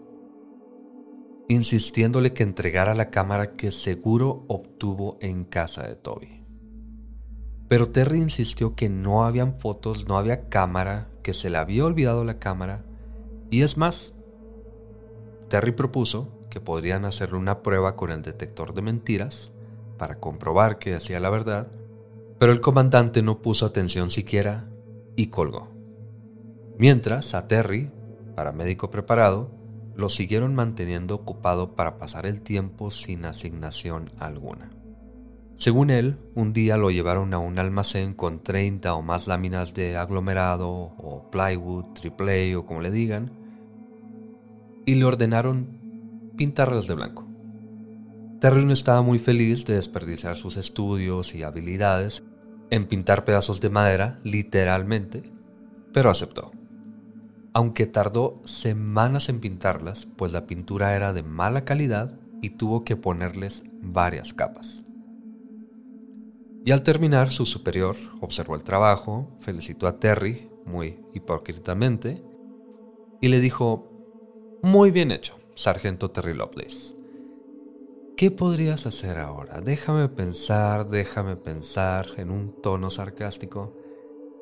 [1.49, 6.45] insistiéndole que entregara la cámara que seguro obtuvo en casa de Toby.
[7.67, 12.23] Pero Terry insistió que no habían fotos, no había cámara, que se le había olvidado
[12.23, 12.85] la cámara,
[13.51, 14.15] y es más,
[15.49, 19.51] Terry propuso que podrían hacerle una prueba con el detector de mentiras
[19.99, 21.69] para comprobar que decía la verdad,
[22.39, 24.67] pero el comandante no puso atención siquiera
[25.17, 25.69] y colgó.
[26.79, 27.91] Mientras a Terry,
[28.35, 29.51] paramédico preparado,
[29.97, 34.71] lo siguieron manteniendo ocupado para pasar el tiempo sin asignación alguna.
[35.57, 39.97] Según él, un día lo llevaron a un almacén con 30 o más láminas de
[39.97, 43.31] aglomerado o plywood, triple o como le digan,
[44.85, 47.24] y le ordenaron pintarlas de blanco.
[48.45, 52.23] Terry no estaba muy feliz de desperdiciar sus estudios y habilidades
[52.69, 55.23] en pintar pedazos de madera, literalmente,
[55.95, 56.53] pero aceptó.
[57.55, 62.97] Aunque tardó semanas en pintarlas, pues la pintura era de mala calidad y tuvo que
[62.97, 64.85] ponerles varias capas.
[66.67, 72.23] Y al terminar, su superior observó el trabajo, felicitó a Terry, muy hipócritamente,
[73.23, 73.91] y le dijo,
[74.61, 76.94] muy bien hecho, sargento Terry Lovelace.
[78.17, 79.61] ¿Qué podrías hacer ahora?
[79.61, 83.73] Déjame pensar, déjame pensar en un tono sarcástico.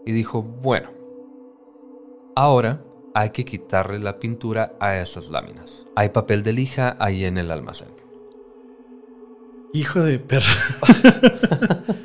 [0.05, 0.91] Y dijo, bueno,
[2.35, 5.87] ahora hay que quitarle la pintura a esas láminas.
[5.95, 7.89] Hay papel de lija ahí en el almacén.
[9.73, 10.47] Hijo de perro.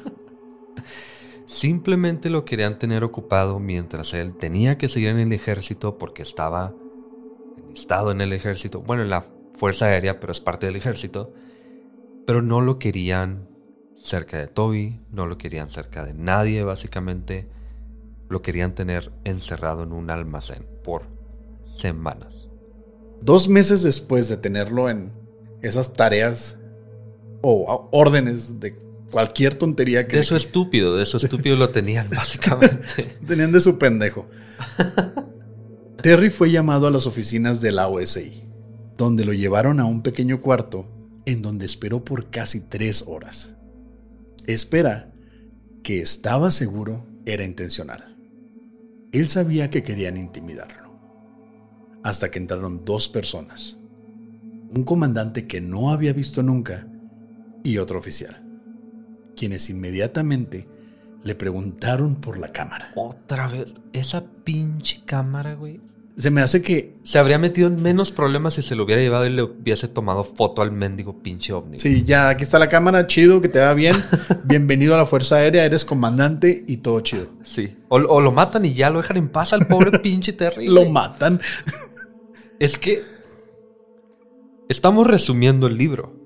[1.45, 6.73] Simplemente lo querían tener ocupado mientras él tenía que seguir en el ejército porque estaba
[7.58, 8.82] enlistado en el ejército.
[8.82, 9.25] Bueno, en la
[9.56, 11.34] Fuerza Aérea, pero es parte del ejército.
[12.27, 13.47] Pero no lo querían
[13.95, 17.47] cerca de Toby, no lo querían cerca de nadie, básicamente.
[18.27, 21.03] Lo querían tener encerrado en un almacén por
[21.77, 22.49] semanas.
[23.21, 25.13] Dos meses después de tenerlo en
[25.61, 26.59] esas tareas
[27.41, 28.75] o órdenes de
[29.09, 30.17] cualquier tontería que...
[30.17, 33.17] De eso estúpido, de eso estúpido lo tenían básicamente.
[33.25, 34.27] tenían de su pendejo.
[36.03, 38.43] Terry fue llamado a las oficinas de la OSI,
[38.97, 40.96] donde lo llevaron a un pequeño cuarto
[41.27, 43.55] en donde esperó por casi tres horas.
[44.47, 45.13] Espera
[45.83, 48.17] que estaba seguro era intencional.
[49.11, 50.97] Él sabía que querían intimidarlo.
[52.01, 53.77] Hasta que entraron dos personas.
[54.73, 56.87] Un comandante que no había visto nunca
[57.63, 58.47] y otro oficial
[59.37, 60.67] quienes inmediatamente
[61.23, 62.91] le preguntaron por la cámara.
[62.95, 65.79] Otra vez, esa pinche cámara, güey.
[66.17, 66.97] Se me hace que...
[67.03, 70.23] Se habría metido en menos problemas si se lo hubiera llevado y le hubiese tomado
[70.23, 71.77] foto al mendigo pinche ovni.
[71.77, 73.95] Sí, ya, aquí está la cámara, chido, que te va bien.
[74.43, 77.27] Bienvenido a la Fuerza Aérea, eres comandante y todo chido.
[77.43, 77.77] Sí.
[77.89, 80.67] O, o lo matan y ya lo dejan en paz al pobre pinche Terry.
[80.67, 81.39] lo matan.
[82.60, 83.03] Es que...
[84.69, 86.17] Estamos resumiendo el libro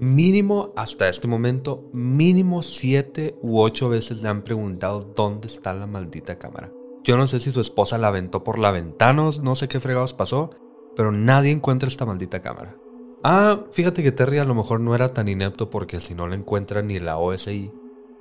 [0.00, 5.86] mínimo hasta este momento, mínimo siete u ocho veces le han preguntado dónde está la
[5.86, 6.70] maldita cámara.
[7.08, 10.12] Yo no sé si su esposa la aventó por la ventana, no sé qué fregados
[10.12, 10.50] pasó,
[10.94, 12.76] pero nadie encuentra esta maldita cámara.
[13.24, 16.34] Ah, fíjate que Terry a lo mejor no era tan inepto porque si no la
[16.34, 17.72] encuentra ni la OSI,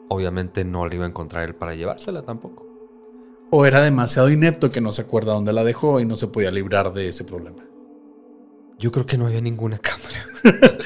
[0.08, 2.66] obviamente no le iba a encontrar él para llevársela tampoco.
[3.50, 6.50] O era demasiado inepto que no se acuerda dónde la dejó y no se podía
[6.50, 7.66] librar de ese problema.
[8.80, 10.26] Yo creo que no había ninguna cámara.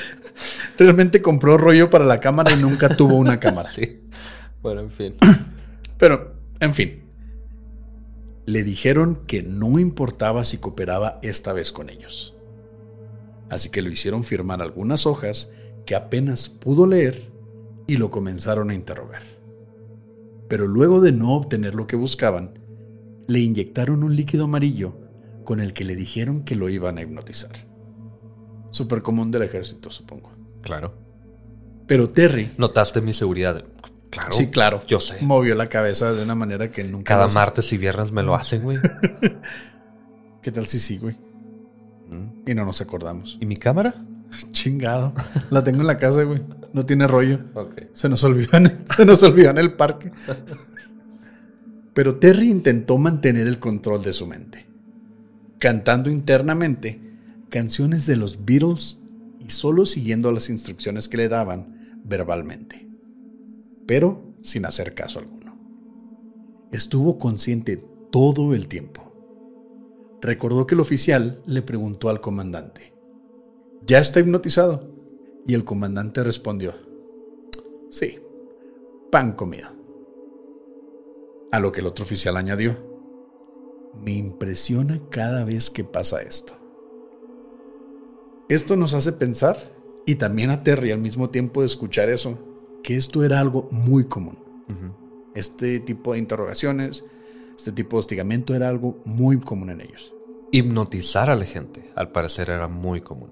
[0.80, 3.70] Realmente compró rollo para la cámara y nunca tuvo una cámara.
[3.70, 4.10] Sí.
[4.64, 5.18] Bueno, en fin.
[6.00, 7.11] Pero, en fin.
[8.46, 12.36] Le dijeron que no importaba si cooperaba esta vez con ellos.
[13.50, 15.52] Así que lo hicieron firmar algunas hojas
[15.86, 17.30] que apenas pudo leer
[17.88, 19.24] y lo comenzaron a interrogar.
[20.48, 22.60] Pero luego de no obtener lo que buscaban,
[23.28, 24.94] le inyectaron un líquido amarillo
[25.44, 27.52] con el que le dijeron que lo iban a hipnotizar.
[28.72, 30.32] Súper común del ejército, supongo.
[30.62, 30.94] Claro.
[31.88, 32.52] Pero Terry.
[32.58, 33.66] Notaste mi seguridad.
[34.12, 34.32] Claro.
[34.32, 34.84] Sí, claro.
[34.86, 35.16] Yo sé.
[35.22, 37.16] Movió la cabeza de una manera que nunca.
[37.16, 38.78] Cada martes y viernes me lo hacen, güey.
[40.44, 41.16] ¿Qué tal si sí, güey?
[42.10, 42.50] Mm.
[42.50, 43.38] Y no nos acordamos.
[43.42, 43.96] ¿Y mi cámara?
[44.52, 45.14] Chingado.
[45.50, 46.42] La tengo en la casa, güey.
[46.74, 47.40] No tiene rollo.
[47.54, 47.84] Ok.
[47.94, 50.12] Se nos olvidó en se nos olvidó en el parque.
[51.94, 54.66] Pero Terry intentó mantener el control de su mente,
[55.60, 57.02] cantando internamente
[57.50, 59.00] canciones de los Beatles
[59.40, 62.88] y solo siguiendo las instrucciones que le daban verbalmente,
[63.92, 65.54] pero sin hacer caso alguno.
[66.72, 67.76] Estuvo consciente
[68.10, 69.02] todo el tiempo.
[70.22, 72.94] Recordó que el oficial le preguntó al comandante,
[73.86, 74.88] ¿ya está hipnotizado?
[75.46, 76.74] Y el comandante respondió,
[77.90, 78.20] sí,
[79.12, 79.68] pan comido.
[81.52, 82.78] A lo que el otro oficial añadió,
[84.02, 86.54] me impresiona cada vez que pasa esto.
[88.48, 89.58] Esto nos hace pensar,
[90.06, 92.51] y también a Terry al mismo tiempo de escuchar eso,
[92.84, 94.38] que esto era algo muy común.
[95.36, 97.06] Este tipo de interrogaciones,
[97.58, 100.14] este tipo de hostigamiento era algo muy común en ellos.
[100.52, 103.32] Hipnotizar a la gente, al parecer, era muy común.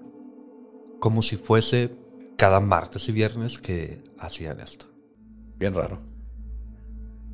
[0.98, 1.90] Como si fuese
[2.36, 4.86] cada martes y viernes que hacían esto.
[5.58, 6.00] Bien raro.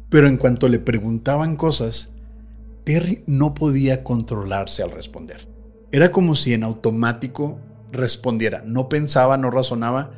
[0.09, 2.15] Pero en cuanto le preguntaban cosas,
[2.85, 5.49] Terry no podía controlarse al responder.
[5.93, 7.61] Era como si en automático
[7.93, 8.63] respondiera.
[8.65, 10.13] No pensaba, no razonaba.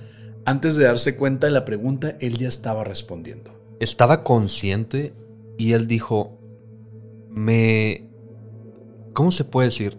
[0.49, 3.51] Antes de darse cuenta de la pregunta, él ya estaba respondiendo.
[3.81, 5.13] Estaba consciente
[5.59, 6.39] y él dijo,
[7.29, 8.09] me...
[9.13, 9.99] ¿Cómo se puede decir?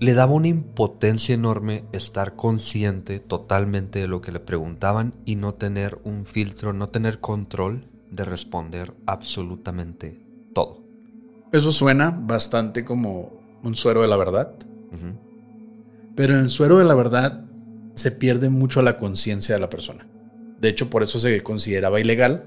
[0.00, 5.54] Le daba una impotencia enorme estar consciente totalmente de lo que le preguntaban y no
[5.54, 10.20] tener un filtro, no tener control de responder absolutamente
[10.52, 10.82] todo.
[11.52, 14.52] Eso suena bastante como un suero de la verdad.
[16.14, 17.47] Pero en el suero de la verdad
[17.98, 20.06] se pierde mucho la conciencia de la persona.
[20.60, 22.44] De hecho, por eso se consideraba ilegal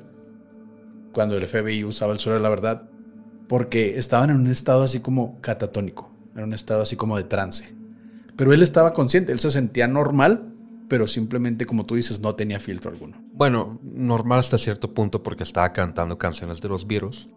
[1.13, 2.89] cuando el FBI usaba el suero de la verdad,
[3.47, 7.75] porque estaban en un estado así como catatónico, en un estado así como de trance.
[8.35, 10.53] Pero él estaba consciente, él se sentía normal,
[10.87, 13.17] pero simplemente, como tú dices, no tenía filtro alguno.
[13.33, 17.29] Bueno, normal hasta cierto punto porque estaba cantando canciones de los virus.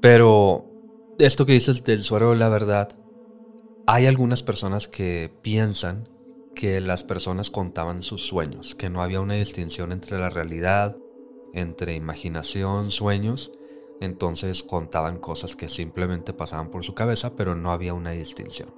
[0.00, 0.70] Pero
[1.18, 2.96] esto que dices del suero de la verdad,
[3.86, 6.08] hay algunas personas que piensan
[6.58, 10.96] que las personas contaban sus sueños, que no había una distinción entre la realidad,
[11.54, 13.52] entre imaginación, sueños,
[14.00, 18.74] entonces contaban cosas que simplemente pasaban por su cabeza, pero no había una distinción.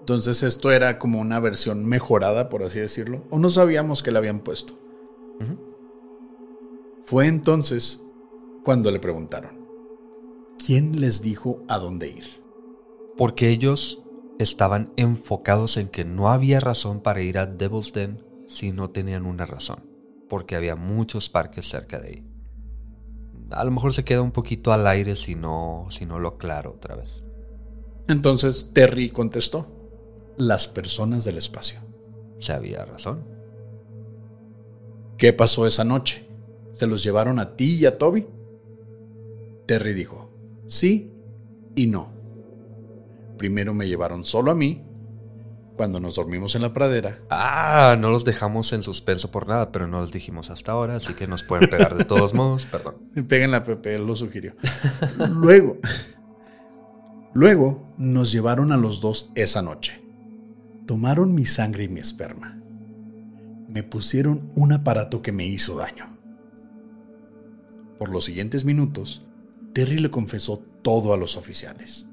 [0.00, 4.18] Entonces esto era como una versión mejorada, por así decirlo, o no sabíamos que la
[4.18, 4.74] habían puesto.
[7.04, 8.02] Fue entonces
[8.64, 9.66] cuando le preguntaron,
[10.62, 12.42] ¿quién les dijo a dónde ir?
[13.16, 14.01] Porque ellos
[14.38, 19.26] estaban enfocados en que no había razón para ir a Devil's Den si no tenían
[19.26, 19.84] una razón,
[20.28, 22.26] porque había muchos parques cerca de ahí.
[23.50, 26.72] A lo mejor se queda un poquito al aire si no, si no lo aclaro
[26.72, 27.22] otra vez.
[28.08, 29.66] Entonces Terry contestó,
[30.36, 31.80] las personas del espacio.
[32.38, 33.24] Se había razón.
[35.18, 36.26] ¿Qué pasó esa noche?
[36.72, 38.26] ¿Se los llevaron a ti y a Toby?
[39.66, 40.30] Terry dijo,
[40.66, 41.12] sí
[41.74, 42.21] y no.
[43.42, 44.84] Primero me llevaron solo a mí,
[45.76, 47.18] cuando nos dormimos en la pradera.
[47.28, 51.14] Ah, no los dejamos en suspenso por nada, pero no los dijimos hasta ahora, así
[51.14, 52.98] que nos pueden pegar de todos modos, perdón.
[53.28, 54.54] Peguen la Pepe, él lo sugirió.
[55.28, 55.78] luego,
[57.34, 60.00] luego nos llevaron a los dos esa noche.
[60.86, 62.62] Tomaron mi sangre y mi esperma.
[63.66, 66.16] Me pusieron un aparato que me hizo daño.
[67.98, 69.26] Por los siguientes minutos,
[69.72, 72.06] Terry le confesó todo a los oficiales.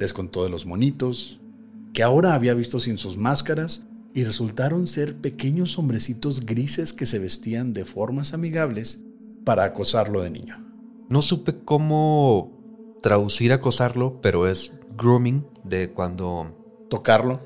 [0.00, 1.40] Les contó de los monitos,
[1.92, 7.18] que ahora había visto sin sus máscaras y resultaron ser pequeños hombrecitos grises que se
[7.18, 9.04] vestían de formas amigables
[9.44, 10.56] para acosarlo de niño.
[11.10, 16.56] No supe cómo traducir acosarlo, pero es grooming de cuando...
[16.88, 17.40] Tocarlo.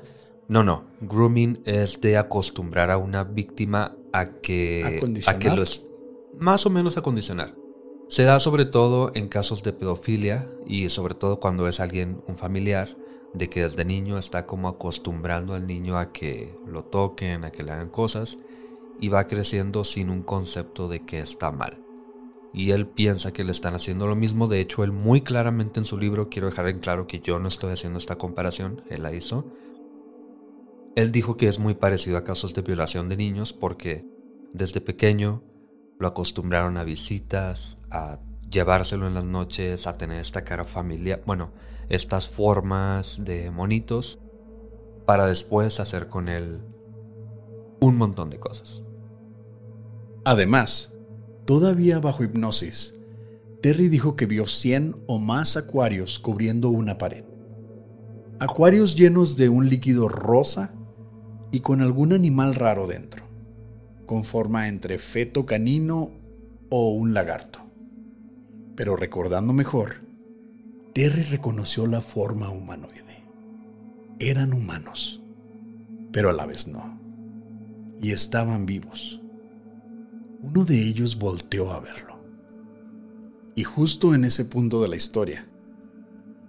[0.47, 0.85] No, no.
[1.01, 5.01] Grooming es de acostumbrar a una víctima a que...
[5.27, 5.85] A que lo es...
[6.39, 7.53] Más o menos acondicionar.
[8.07, 12.35] Se da sobre todo en casos de pedofilia y sobre todo cuando es alguien, un
[12.35, 12.95] familiar,
[13.33, 17.63] de que desde niño está como acostumbrando al niño a que lo toquen, a que
[17.63, 18.37] le hagan cosas
[18.99, 21.79] y va creciendo sin un concepto de que está mal.
[22.53, 25.85] Y él piensa que le están haciendo lo mismo, de hecho él muy claramente en
[25.85, 29.13] su libro, quiero dejar en claro que yo no estoy haciendo esta comparación, él la
[29.13, 29.45] hizo,
[30.95, 34.05] él dijo que es muy parecido a casos de violación de niños porque
[34.53, 35.43] desde pequeño
[35.99, 38.19] lo acostumbraron a visitas, a
[38.49, 41.51] llevárselo en las noches, a tener esta cara familiar, bueno,
[41.89, 44.19] estas formas de monitos,
[45.05, 46.61] para después hacer con él
[47.79, 48.81] un montón de cosas.
[50.23, 50.93] Además,
[51.45, 52.95] todavía bajo hipnosis,
[53.61, 57.25] Terry dijo que vio 100 o más acuarios cubriendo una pared.
[58.39, 60.73] Acuarios llenos de un líquido rosa
[61.51, 63.24] y con algún animal raro dentro,
[64.05, 66.11] con forma entre feto canino
[66.69, 67.59] o un lagarto.
[68.75, 69.95] Pero recordando mejor,
[70.93, 73.23] Terry reconoció la forma humanoide.
[74.19, 75.21] Eran humanos,
[76.11, 76.99] pero a la vez no.
[78.01, 79.21] Y estaban vivos.
[80.41, 82.19] Uno de ellos volteó a verlo.
[83.55, 85.47] Y justo en ese punto de la historia,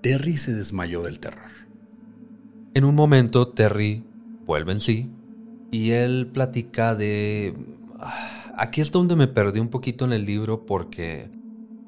[0.02, 1.50] Terry se desmayó del terror.
[2.74, 4.04] En un momento, Terry
[4.44, 5.10] vuelve en sí
[5.70, 7.54] y él platica de...
[7.98, 11.30] Ah, aquí es donde me perdí un poquito en el libro porque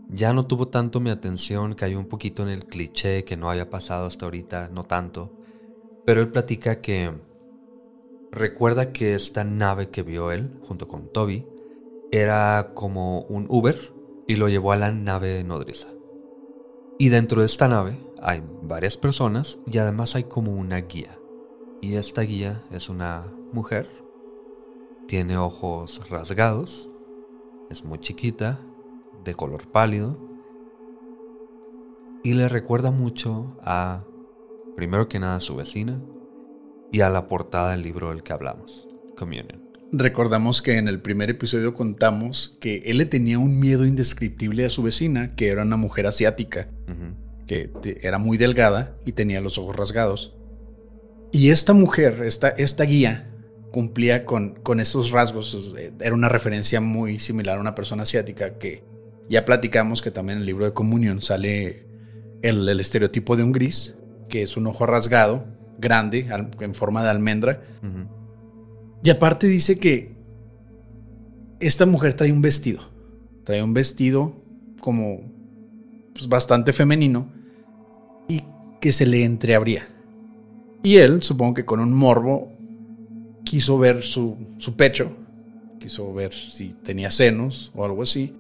[0.09, 3.70] ya no tuvo tanto mi atención, cayó un poquito en el cliché que no había
[3.70, 5.33] pasado hasta ahorita, no tanto.
[6.05, 7.12] Pero él platica que
[8.33, 11.47] recuerda que esta nave que vio él, junto con Toby,
[12.11, 13.93] era como un Uber
[14.26, 15.89] y lo llevó a la nave nodriza.
[16.99, 21.18] Y dentro de esta nave hay varias personas y además hay como una guía.
[21.81, 23.89] Y esta guía es una mujer.
[25.07, 26.89] Tiene ojos rasgados.
[27.70, 28.61] Es muy chiquita.
[29.24, 30.18] De color pálido.
[32.24, 34.05] Y le recuerda mucho a,
[34.76, 36.01] primero que nada, a su vecina.
[36.91, 38.89] Y a la portada del libro del que hablamos.
[39.16, 39.68] Communion.
[39.91, 44.70] Recordamos que en el primer episodio contamos que él le tenía un miedo indescriptible a
[44.70, 46.68] su vecina, que era una mujer asiática,
[47.47, 47.70] que
[48.03, 50.38] era muy delgada y tenía los ojos rasgados.
[51.33, 53.31] Y esta mujer, esta, esta guía,
[53.70, 55.74] cumplía con, con esos rasgos.
[56.01, 58.83] Era una referencia muy similar a una persona asiática que
[59.29, 61.87] ya platicamos que también en el libro de comunión sale
[62.43, 63.97] el, estereotipo de un gris,
[64.29, 65.45] que es un ojo rasgado,
[65.79, 66.26] grande,
[66.61, 67.62] en forma de almendra.
[69.03, 70.16] Y aparte dice que
[71.61, 72.81] esta mujer trae un vestido.
[73.45, 74.43] Trae un vestido
[74.81, 75.20] como
[76.14, 77.31] pues, bastante femenino
[78.29, 78.45] y
[78.81, 79.89] que se le entreabría.
[80.83, 82.53] Y él, supongo que con un morbo,
[83.45, 85.11] quiso ver su, su pecho,
[85.79, 88.35] quiso ver si tenía senos o algo así,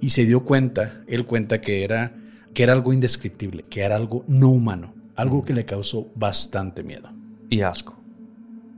[0.00, 2.12] y se dio cuenta, él cuenta que era,
[2.54, 7.08] que era algo indescriptible, que era algo no humano, algo que le causó bastante miedo.
[7.50, 7.96] Y asco.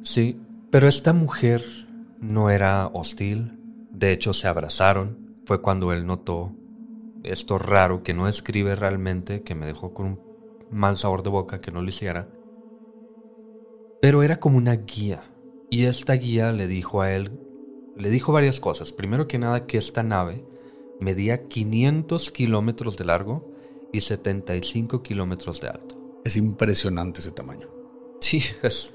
[0.03, 0.39] Sí,
[0.71, 1.65] pero esta mujer
[2.21, 3.59] no era hostil,
[3.91, 6.53] de hecho se abrazaron, fue cuando él notó
[7.23, 10.21] esto raro que no escribe realmente, que me dejó con un
[10.71, 12.29] mal sabor de boca que no lo hiciera.
[14.05, 15.23] Pero era como una guía.
[15.71, 17.41] Y esta guía le dijo a él,
[17.97, 18.93] le dijo varias cosas.
[18.93, 20.45] Primero que nada que esta nave
[21.01, 23.51] medía 500 kilómetros de largo
[23.95, 26.21] y 75 kilómetros de alto.
[26.23, 27.71] Es impresionante ese tamaño.
[28.21, 28.93] Sí, es...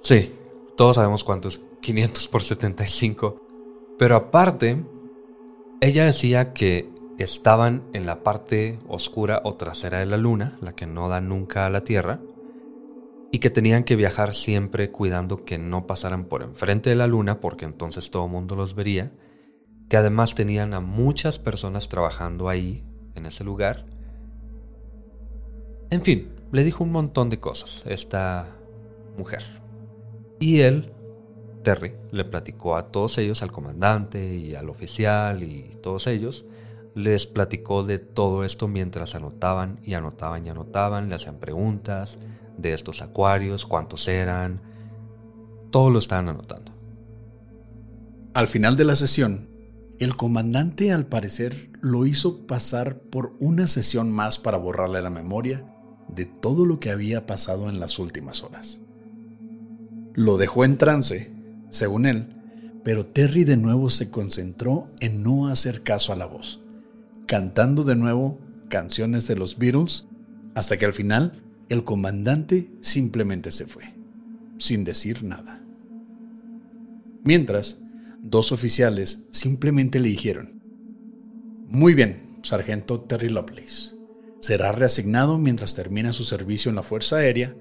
[0.00, 0.32] Sí,
[0.74, 3.38] todos sabemos cuánto es 500 por 75.
[3.98, 4.82] Pero aparte,
[5.82, 6.88] ella decía que
[7.18, 11.66] estaban en la parte oscura o trasera de la luna, la que no da nunca
[11.66, 12.18] a la Tierra,
[13.34, 17.40] y que tenían que viajar siempre cuidando que no pasaran por enfrente de la luna
[17.40, 19.10] porque entonces todo el mundo los vería,
[19.88, 23.86] que además tenían a muchas personas trabajando ahí, en ese lugar.
[25.90, 28.48] En fin, le dijo un montón de cosas esta
[29.16, 29.42] mujer.
[30.38, 30.92] Y él
[31.62, 36.44] Terry le platicó a todos ellos, al comandante y al oficial y todos ellos,
[36.94, 42.18] les platicó de todo esto mientras anotaban y anotaban y anotaban, le hacían preguntas
[42.58, 44.60] de estos acuarios, cuántos eran,
[45.70, 46.72] todo lo estaban anotando.
[48.34, 49.48] Al final de la sesión,
[49.98, 55.66] el comandante al parecer lo hizo pasar por una sesión más para borrarle la memoria
[56.08, 58.80] de todo lo que había pasado en las últimas horas.
[60.14, 61.32] Lo dejó en trance
[61.70, 62.34] según él,
[62.84, 66.60] pero Terry de nuevo se concentró en no hacer caso a la voz,
[67.26, 68.38] cantando de nuevo
[68.68, 70.06] canciones de los Beatles,
[70.54, 71.41] hasta que al final
[71.72, 73.94] el comandante simplemente se fue,
[74.58, 75.62] sin decir nada.
[77.24, 77.78] Mientras,
[78.20, 80.62] dos oficiales simplemente le dijeron,
[81.66, 83.94] Muy bien, sargento Terry Lovelace,
[84.40, 87.54] será reasignado mientras termina su servicio en la Fuerza Aérea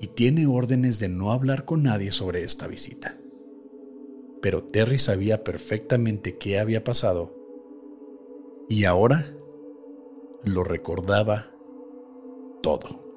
[0.00, 3.16] y tiene órdenes de no hablar con nadie sobre esta visita
[4.40, 7.34] pero Terry sabía perfectamente qué había pasado
[8.68, 9.34] y ahora
[10.44, 11.50] lo recordaba
[12.62, 13.07] todo.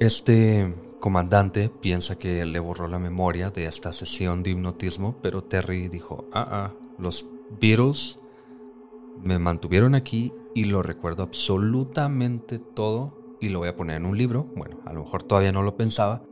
[0.00, 5.88] Este comandante piensa que le borró la memoria de esta sesión de hipnotismo, pero Terry
[5.88, 7.30] dijo, ah, ah, los
[7.60, 8.18] Beatles
[9.22, 14.18] me mantuvieron aquí y lo recuerdo absolutamente todo y lo voy a poner en un
[14.18, 14.50] libro.
[14.56, 16.24] Bueno, a lo mejor todavía no lo pensaba,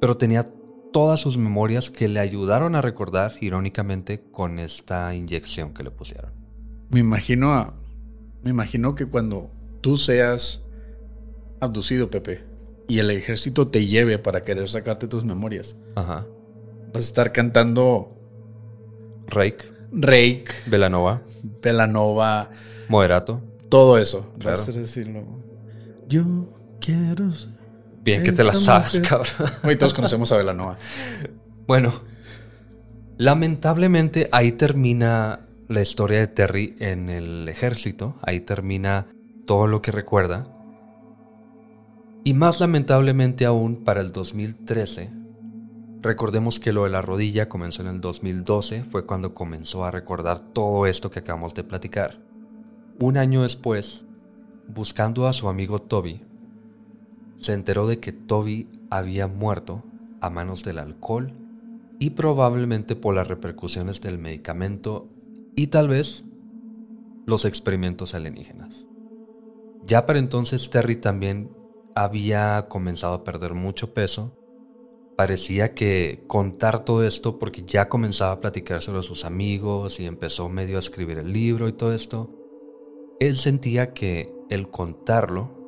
[0.00, 0.52] pero tenía
[0.92, 6.32] todas sus memorias que le ayudaron a recordar, irónicamente, con esta inyección que le pusieron.
[6.90, 7.74] Me imagino a,
[8.42, 10.66] me imagino que cuando tú seas
[11.60, 12.53] abducido, Pepe,
[12.88, 16.26] y el ejército te lleve para querer sacarte tus memorias, Ajá.
[16.92, 18.10] vas a estar cantando
[19.26, 21.22] Rake, Rake, Velanova,
[21.62, 22.50] Velanova,
[22.88, 23.40] Moderato.
[23.68, 24.32] todo eso.
[24.38, 24.58] Claro.
[24.58, 25.24] Vas a decirlo.
[26.08, 26.24] Yo
[26.80, 27.30] quiero
[28.02, 29.08] Bien que te la sabes, mujer.
[29.08, 29.52] cabrón.
[29.64, 30.76] Hoy todos conocemos a Velanova.
[31.66, 31.92] Bueno,
[33.16, 39.06] lamentablemente ahí termina la historia de Terry en el ejército, ahí termina
[39.46, 40.48] todo lo que recuerda.
[42.26, 45.10] Y más lamentablemente aún para el 2013,
[46.00, 50.40] recordemos que lo de la rodilla comenzó en el 2012, fue cuando comenzó a recordar
[50.54, 52.18] todo esto que acabamos de platicar.
[52.98, 54.06] Un año después,
[54.68, 56.22] buscando a su amigo Toby,
[57.36, 59.84] se enteró de que Toby había muerto
[60.22, 61.34] a manos del alcohol
[61.98, 65.08] y probablemente por las repercusiones del medicamento
[65.56, 66.24] y tal vez
[67.26, 68.86] los experimentos alienígenas.
[69.84, 71.50] Ya para entonces Terry también
[71.94, 74.36] había comenzado a perder mucho peso.
[75.16, 80.48] Parecía que contar todo esto porque ya comenzaba a platicárselo a sus amigos y empezó
[80.48, 82.30] medio a escribir el libro y todo esto.
[83.20, 85.64] Él sentía que el contarlo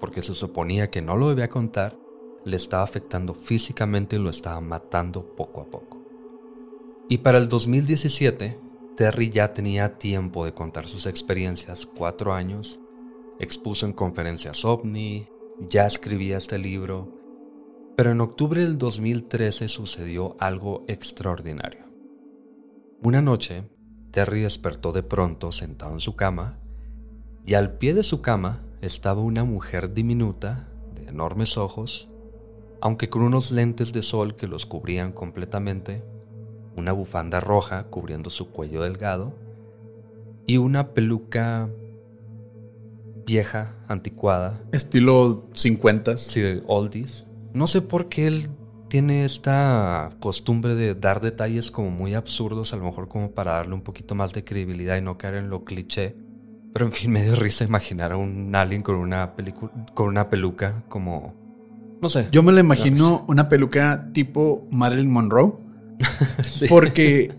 [0.00, 1.96] porque se suponía que no lo debía contar,
[2.44, 5.98] le estaba afectando físicamente y lo estaba matando poco a poco.
[7.08, 8.58] Y para el 2017,
[8.96, 12.78] Terry ya tenía tiempo de contar sus experiencias, cuatro años,
[13.38, 15.28] expuso en conferencias ovni,
[15.60, 17.08] ya escribía este libro,
[17.96, 21.86] pero en octubre del 2013 sucedió algo extraordinario.
[23.02, 23.64] Una noche,
[24.12, 26.58] Terry despertó de pronto sentado en su cama,
[27.44, 32.08] y al pie de su cama estaba una mujer diminuta, de enormes ojos,
[32.80, 36.04] aunque con unos lentes de sol que los cubrían completamente,
[36.76, 39.34] una bufanda roja cubriendo su cuello delgado
[40.46, 41.68] y una peluca
[43.28, 46.16] vieja, anticuada, Estilo 50.
[46.16, 47.26] sí, de oldies.
[47.52, 48.48] No sé por qué él
[48.88, 53.74] tiene esta costumbre de dar detalles como muy absurdos, a lo mejor como para darle
[53.74, 56.16] un poquito más de credibilidad y no caer en lo cliché.
[56.72, 59.34] Pero en fin, me dio risa imaginar a un alien con una,
[59.92, 61.34] con una peluca como...
[62.00, 62.28] No sé.
[62.32, 65.52] Yo me lo imagino una peluca tipo Marilyn Monroe.
[66.68, 67.32] Porque,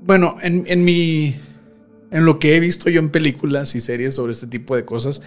[0.00, 1.36] bueno, en, en mi...
[2.10, 5.22] En lo que he visto yo en películas y series sobre este tipo de cosas,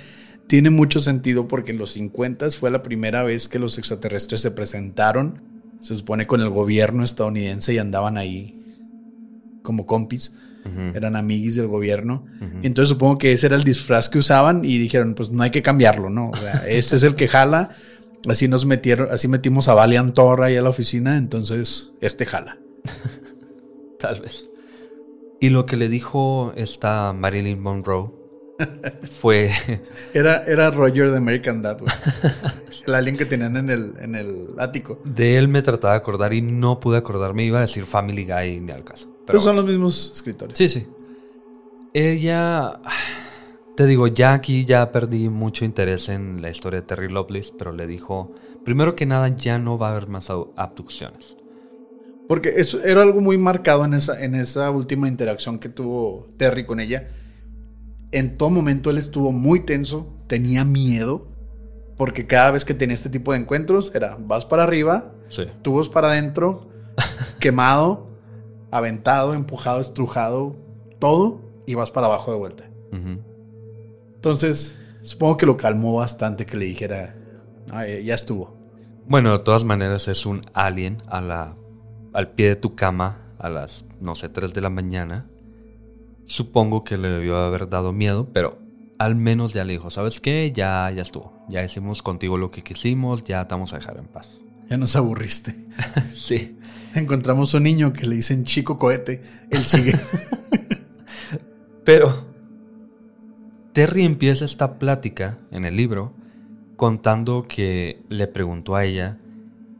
[0.48, 4.52] tiene mucho sentido porque en los 50 fue la primera vez que los extraterrestres se
[4.52, 5.42] presentaron,
[5.82, 8.54] se supone con el gobierno estadounidense y andaban ahí
[9.62, 10.34] como compis,
[10.94, 12.26] eran amiguis del gobierno.
[12.62, 15.62] Entonces supongo que ese era el disfraz que usaban y dijeron, pues no hay que
[15.62, 16.30] cambiarlo, ¿no?
[16.30, 17.72] O sea, este es el que jala,
[18.28, 22.58] así nos metieron, así metimos a Valiant ahí a la oficina, entonces este jala.
[24.00, 24.50] Tal vez.
[25.40, 28.12] Y lo que le dijo esta Marilyn Monroe
[29.10, 29.52] fue.
[30.14, 31.80] Era, era Roger de American Dad,
[32.88, 35.00] El alien que tenían en el, en el ático.
[35.04, 37.44] De él me trataba de acordar y no pude acordarme.
[37.44, 39.08] Iba a decir Family Guy ni al caso.
[39.26, 40.58] Pero, son los mismos escritores.
[40.58, 40.88] Sí, sí.
[41.94, 42.80] Ella.
[43.76, 47.74] Te digo, ya aquí ya perdí mucho interés en la historia de Terry Lovelace, pero
[47.74, 48.34] le dijo:
[48.64, 51.38] primero que nada, ya no va a haber más abducciones.
[52.28, 56.66] Porque eso era algo muy marcado en esa, en esa última interacción que tuvo Terry
[56.66, 57.08] con ella
[58.12, 61.28] en todo momento él estuvo muy tenso, tenía miedo,
[61.98, 65.12] porque cada vez que tenía este tipo de encuentros era vas para arriba,
[65.62, 66.70] tubos para adentro,
[67.40, 68.08] quemado,
[68.72, 70.56] aventado, empujado, estrujado,
[71.00, 72.70] todo, y vas para abajo de vuelta.
[74.16, 77.16] Entonces, supongo que lo calmó bastante que le dijera,
[78.04, 78.56] ya estuvo.
[79.08, 81.56] Bueno, de todas maneras es un alien a la,
[82.18, 85.28] al pie de tu cama a las, no sé, 3 de la mañana
[86.26, 88.60] Supongo que le debió haber dado miedo, pero
[89.00, 90.52] al menos ya le dijo, ¿sabes qué?
[90.54, 91.46] Ya, ya estuvo.
[91.48, 94.44] Ya hicimos contigo lo que quisimos, ya te vamos a dejar en paz.
[94.70, 95.56] Ya nos aburriste.
[96.14, 96.58] sí.
[96.96, 99.22] Encontramos un niño que le dicen chico cohete.
[99.50, 99.94] Él sigue.
[101.86, 102.26] pero
[103.72, 106.14] Terry empieza esta plática en el libro
[106.76, 109.18] contando que le preguntó a ella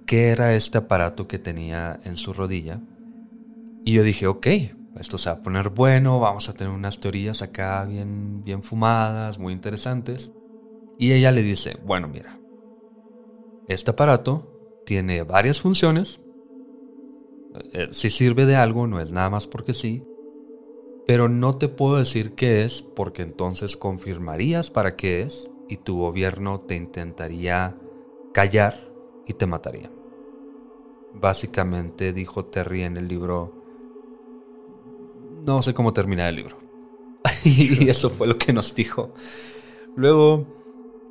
[0.08, 2.82] qué era este aparato que tenía en su rodilla.
[3.86, 4.48] Y yo dije, ok,
[4.96, 9.38] esto se va a poner bueno, vamos a tener unas teorías acá bien, bien fumadas,
[9.38, 10.32] muy interesantes.
[10.98, 12.42] Y ella le dice, bueno, mira,
[13.68, 14.48] este aparato
[14.86, 16.20] tiene varias funciones.
[17.74, 20.04] Eh, si sirve de algo, no es nada más porque sí.
[21.06, 26.00] Pero no te puedo decir qué es porque entonces confirmarías para qué es y tu
[26.00, 27.78] gobierno te intentaría
[28.34, 28.94] callar
[29.26, 29.97] y te mataría.
[31.20, 33.54] Básicamente dijo Terry en el libro,
[35.46, 36.58] no sé cómo terminar el libro.
[37.44, 39.14] y eso fue lo que nos dijo.
[39.96, 40.46] Luego,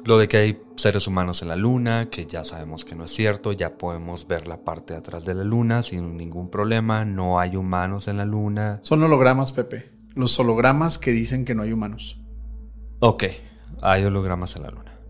[0.05, 3.11] lo de que hay seres humanos en la luna, que ya sabemos que no es
[3.11, 7.41] cierto, ya podemos ver la parte de atrás de la luna sin ningún problema, no
[7.41, 8.79] hay humanos en la luna.
[8.83, 9.91] Son hologramas, Pepe.
[10.15, 12.21] Los hologramas que dicen que no hay humanos.
[13.01, 13.25] Ok,
[13.83, 15.01] hay hologramas en la luna.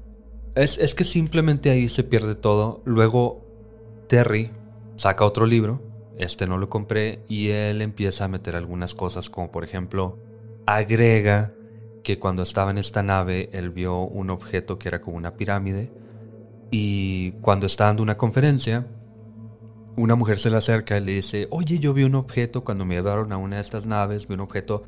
[0.54, 2.82] Es, es que simplemente ahí se pierde todo.
[2.86, 3.44] Luego,
[4.08, 4.50] Terry
[4.96, 5.80] saca otro libro
[6.18, 10.18] este no lo compré y él empieza a meter algunas cosas como por ejemplo
[10.64, 11.52] agrega
[12.02, 15.90] que cuando estaba en esta nave él vio un objeto que era como una pirámide
[16.70, 18.86] y cuando está dando una conferencia
[19.96, 22.94] una mujer se le acerca y le dice oye yo vi un objeto cuando me
[22.94, 24.84] llevaron a una de estas naves vi un objeto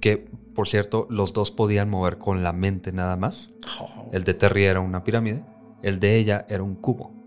[0.00, 0.16] que
[0.54, 3.50] por cierto los dos podían mover con la mente nada más
[3.80, 4.08] oh.
[4.12, 5.44] el de Terry era una pirámide
[5.82, 7.21] el de ella era un cubo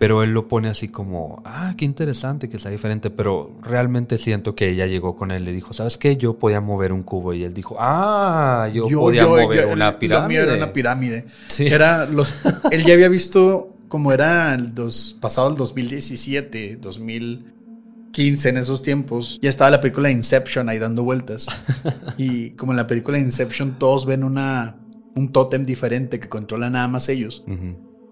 [0.00, 4.54] pero él lo pone así como, ah, qué interesante que sea diferente, pero realmente siento
[4.54, 6.16] que ella llegó con él y le dijo, ¿sabes qué?
[6.16, 10.40] Yo podía mover un cubo y él dijo, ah, yo, podía mover una pirámide.
[10.40, 11.26] era una pirámide.
[11.48, 11.66] Sí.
[11.66, 12.32] Era los,
[12.70, 19.38] él ya había visto como era el dos, pasado el 2017, 2015 en esos tiempos,
[19.42, 21.46] ya estaba la película Inception ahí dando vueltas.
[22.16, 24.76] y como en la película Inception todos ven una,
[25.14, 27.44] un tótem diferente que controla nada más ellos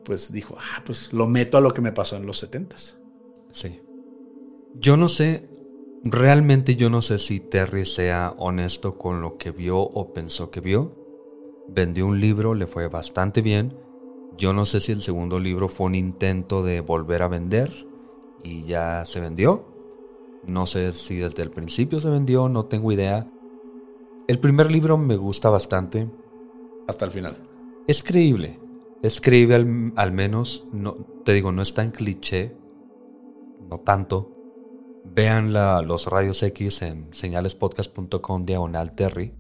[0.08, 2.96] pues dijo, ah, pues lo meto a lo que me pasó en los setentas.
[3.52, 3.82] Sí.
[4.74, 5.50] Yo no sé,
[6.02, 10.62] realmente yo no sé si Terry sea honesto con lo que vio o pensó que
[10.62, 10.96] vio.
[11.68, 13.76] Vendió un libro, le fue bastante bien.
[14.38, 17.86] Yo no sé si el segundo libro fue un intento de volver a vender
[18.42, 19.66] y ya se vendió.
[20.46, 23.30] No sé si desde el principio se vendió, no tengo idea.
[24.26, 26.08] El primer libro me gusta bastante.
[26.86, 27.36] Hasta el final.
[27.86, 28.58] Es creíble.
[29.02, 30.94] Escribe al, menos, no,
[31.24, 32.56] te digo, no es tan cliché,
[33.68, 34.34] no tanto.
[35.04, 39.34] Vean los rayos X en señalespodcast.com diagonal Terry.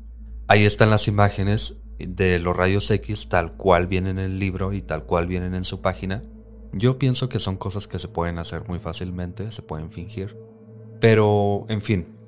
[0.46, 4.82] Ahí están las imágenes de los rayos X tal cual vienen en el libro y
[4.82, 6.22] tal cual vienen en su página.
[6.72, 10.36] Yo pienso que son cosas que se pueden hacer muy fácilmente, se pueden fingir.
[11.00, 12.18] Pero, en fin,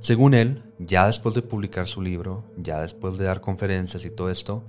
[0.00, 4.30] según él, ya después de publicar su libro, ya después de dar conferencias y todo
[4.30, 4.62] esto,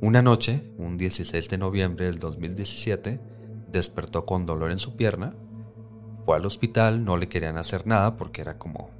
[0.00, 3.20] una noche, un 16 de noviembre del 2017,
[3.70, 5.34] despertó con dolor en su pierna,
[6.24, 8.90] fue al hospital, no le querían hacer nada porque era como,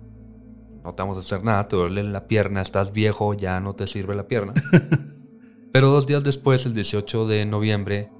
[0.84, 3.86] no te vamos a hacer nada, te duele la pierna, estás viejo, ya no te
[3.86, 4.53] sirve la pierna.
[5.72, 8.11] Pero dos días después, el 18 de noviembre,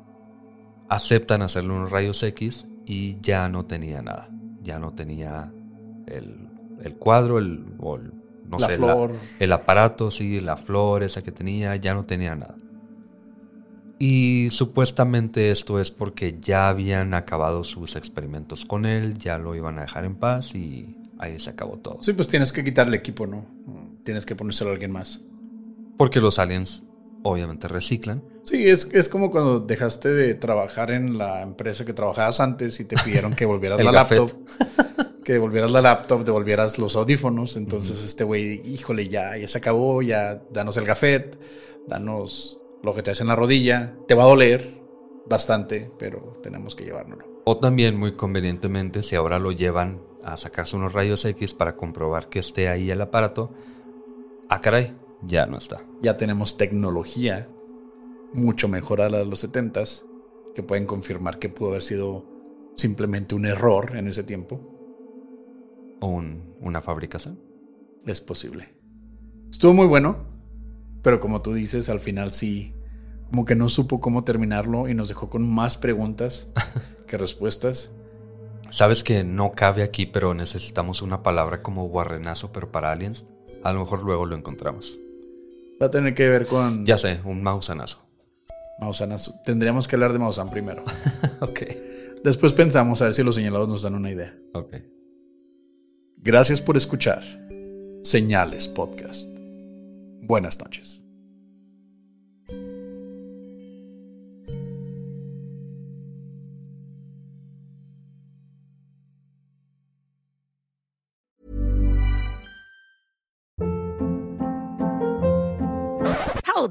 [0.89, 4.31] aceptan hacerle unos rayos X y ya no tenía nada.
[4.63, 5.53] Ya no tenía
[6.07, 8.79] el, cuadro, el, no sé,
[9.39, 12.57] el aparato, sí, la flor esa que tenía, ya no tenía nada.
[13.99, 19.79] Y supuestamente esto es porque ya habían acabado sus experimentos con él, ya lo iban
[19.79, 22.03] a dejar en paz y ahí se acabó todo.
[22.03, 23.47] Sí, pues tienes que quitarle equipo, ¿no?
[24.03, 25.21] Tienes que ponérselo a alguien más.
[25.97, 26.83] Porque los aliens
[27.23, 28.23] obviamente reciclan.
[28.43, 32.85] Sí, es, es como cuando dejaste de trabajar en la empresa que trabajabas antes y
[32.85, 34.31] te pidieron que volvieras la laptop.
[35.25, 37.57] que devolvieras la laptop, devolvieras los audífonos.
[37.57, 41.39] Entonces este güey, híjole, ya, ya se acabó, ya danos el gafet,
[41.87, 43.97] danos lo que te hace en la rodilla.
[44.07, 44.81] Te va a doler
[45.27, 47.43] bastante, pero tenemos que llevárnoslo.
[47.45, 52.29] O también muy convenientemente, si ahora lo llevan a sacarse unos rayos X para comprobar
[52.29, 53.51] que esté ahí el aparato,
[54.49, 55.83] ah caray, ya no está.
[56.03, 57.49] Ya tenemos tecnología
[58.33, 60.05] mucho mejor a la de los 70s
[60.55, 62.25] que pueden confirmar que pudo haber sido
[62.77, 64.61] simplemente un error en ese tiempo.
[66.01, 66.23] ¿O
[66.61, 67.41] una fabricación?
[68.07, 68.69] Es posible.
[69.51, 70.34] Estuvo muy bueno,
[71.05, 72.75] pero como tú dices, al final sí,
[73.31, 76.49] como que no supo cómo terminarlo y nos dejó con más preguntas
[77.07, 77.93] que respuestas.
[78.71, 83.27] Sabes que no cabe aquí, pero necesitamos una palabra como guarrenazo, pero para aliens.
[83.63, 84.99] A lo mejor luego lo encontramos.
[85.81, 86.87] Va a tener que ver con.
[86.87, 88.03] Ya sé, un mausanazo.
[88.81, 89.35] Mausanazo.
[89.45, 90.85] Tendríamos que hablar de Mausan primero.
[91.41, 91.61] ok.
[92.25, 94.35] Después pensamos a ver si los señalados nos dan una idea.
[94.55, 94.77] Ok.
[96.17, 97.23] Gracias por escuchar.
[98.03, 99.34] Señales Podcast.
[100.27, 101.04] Buenas noches.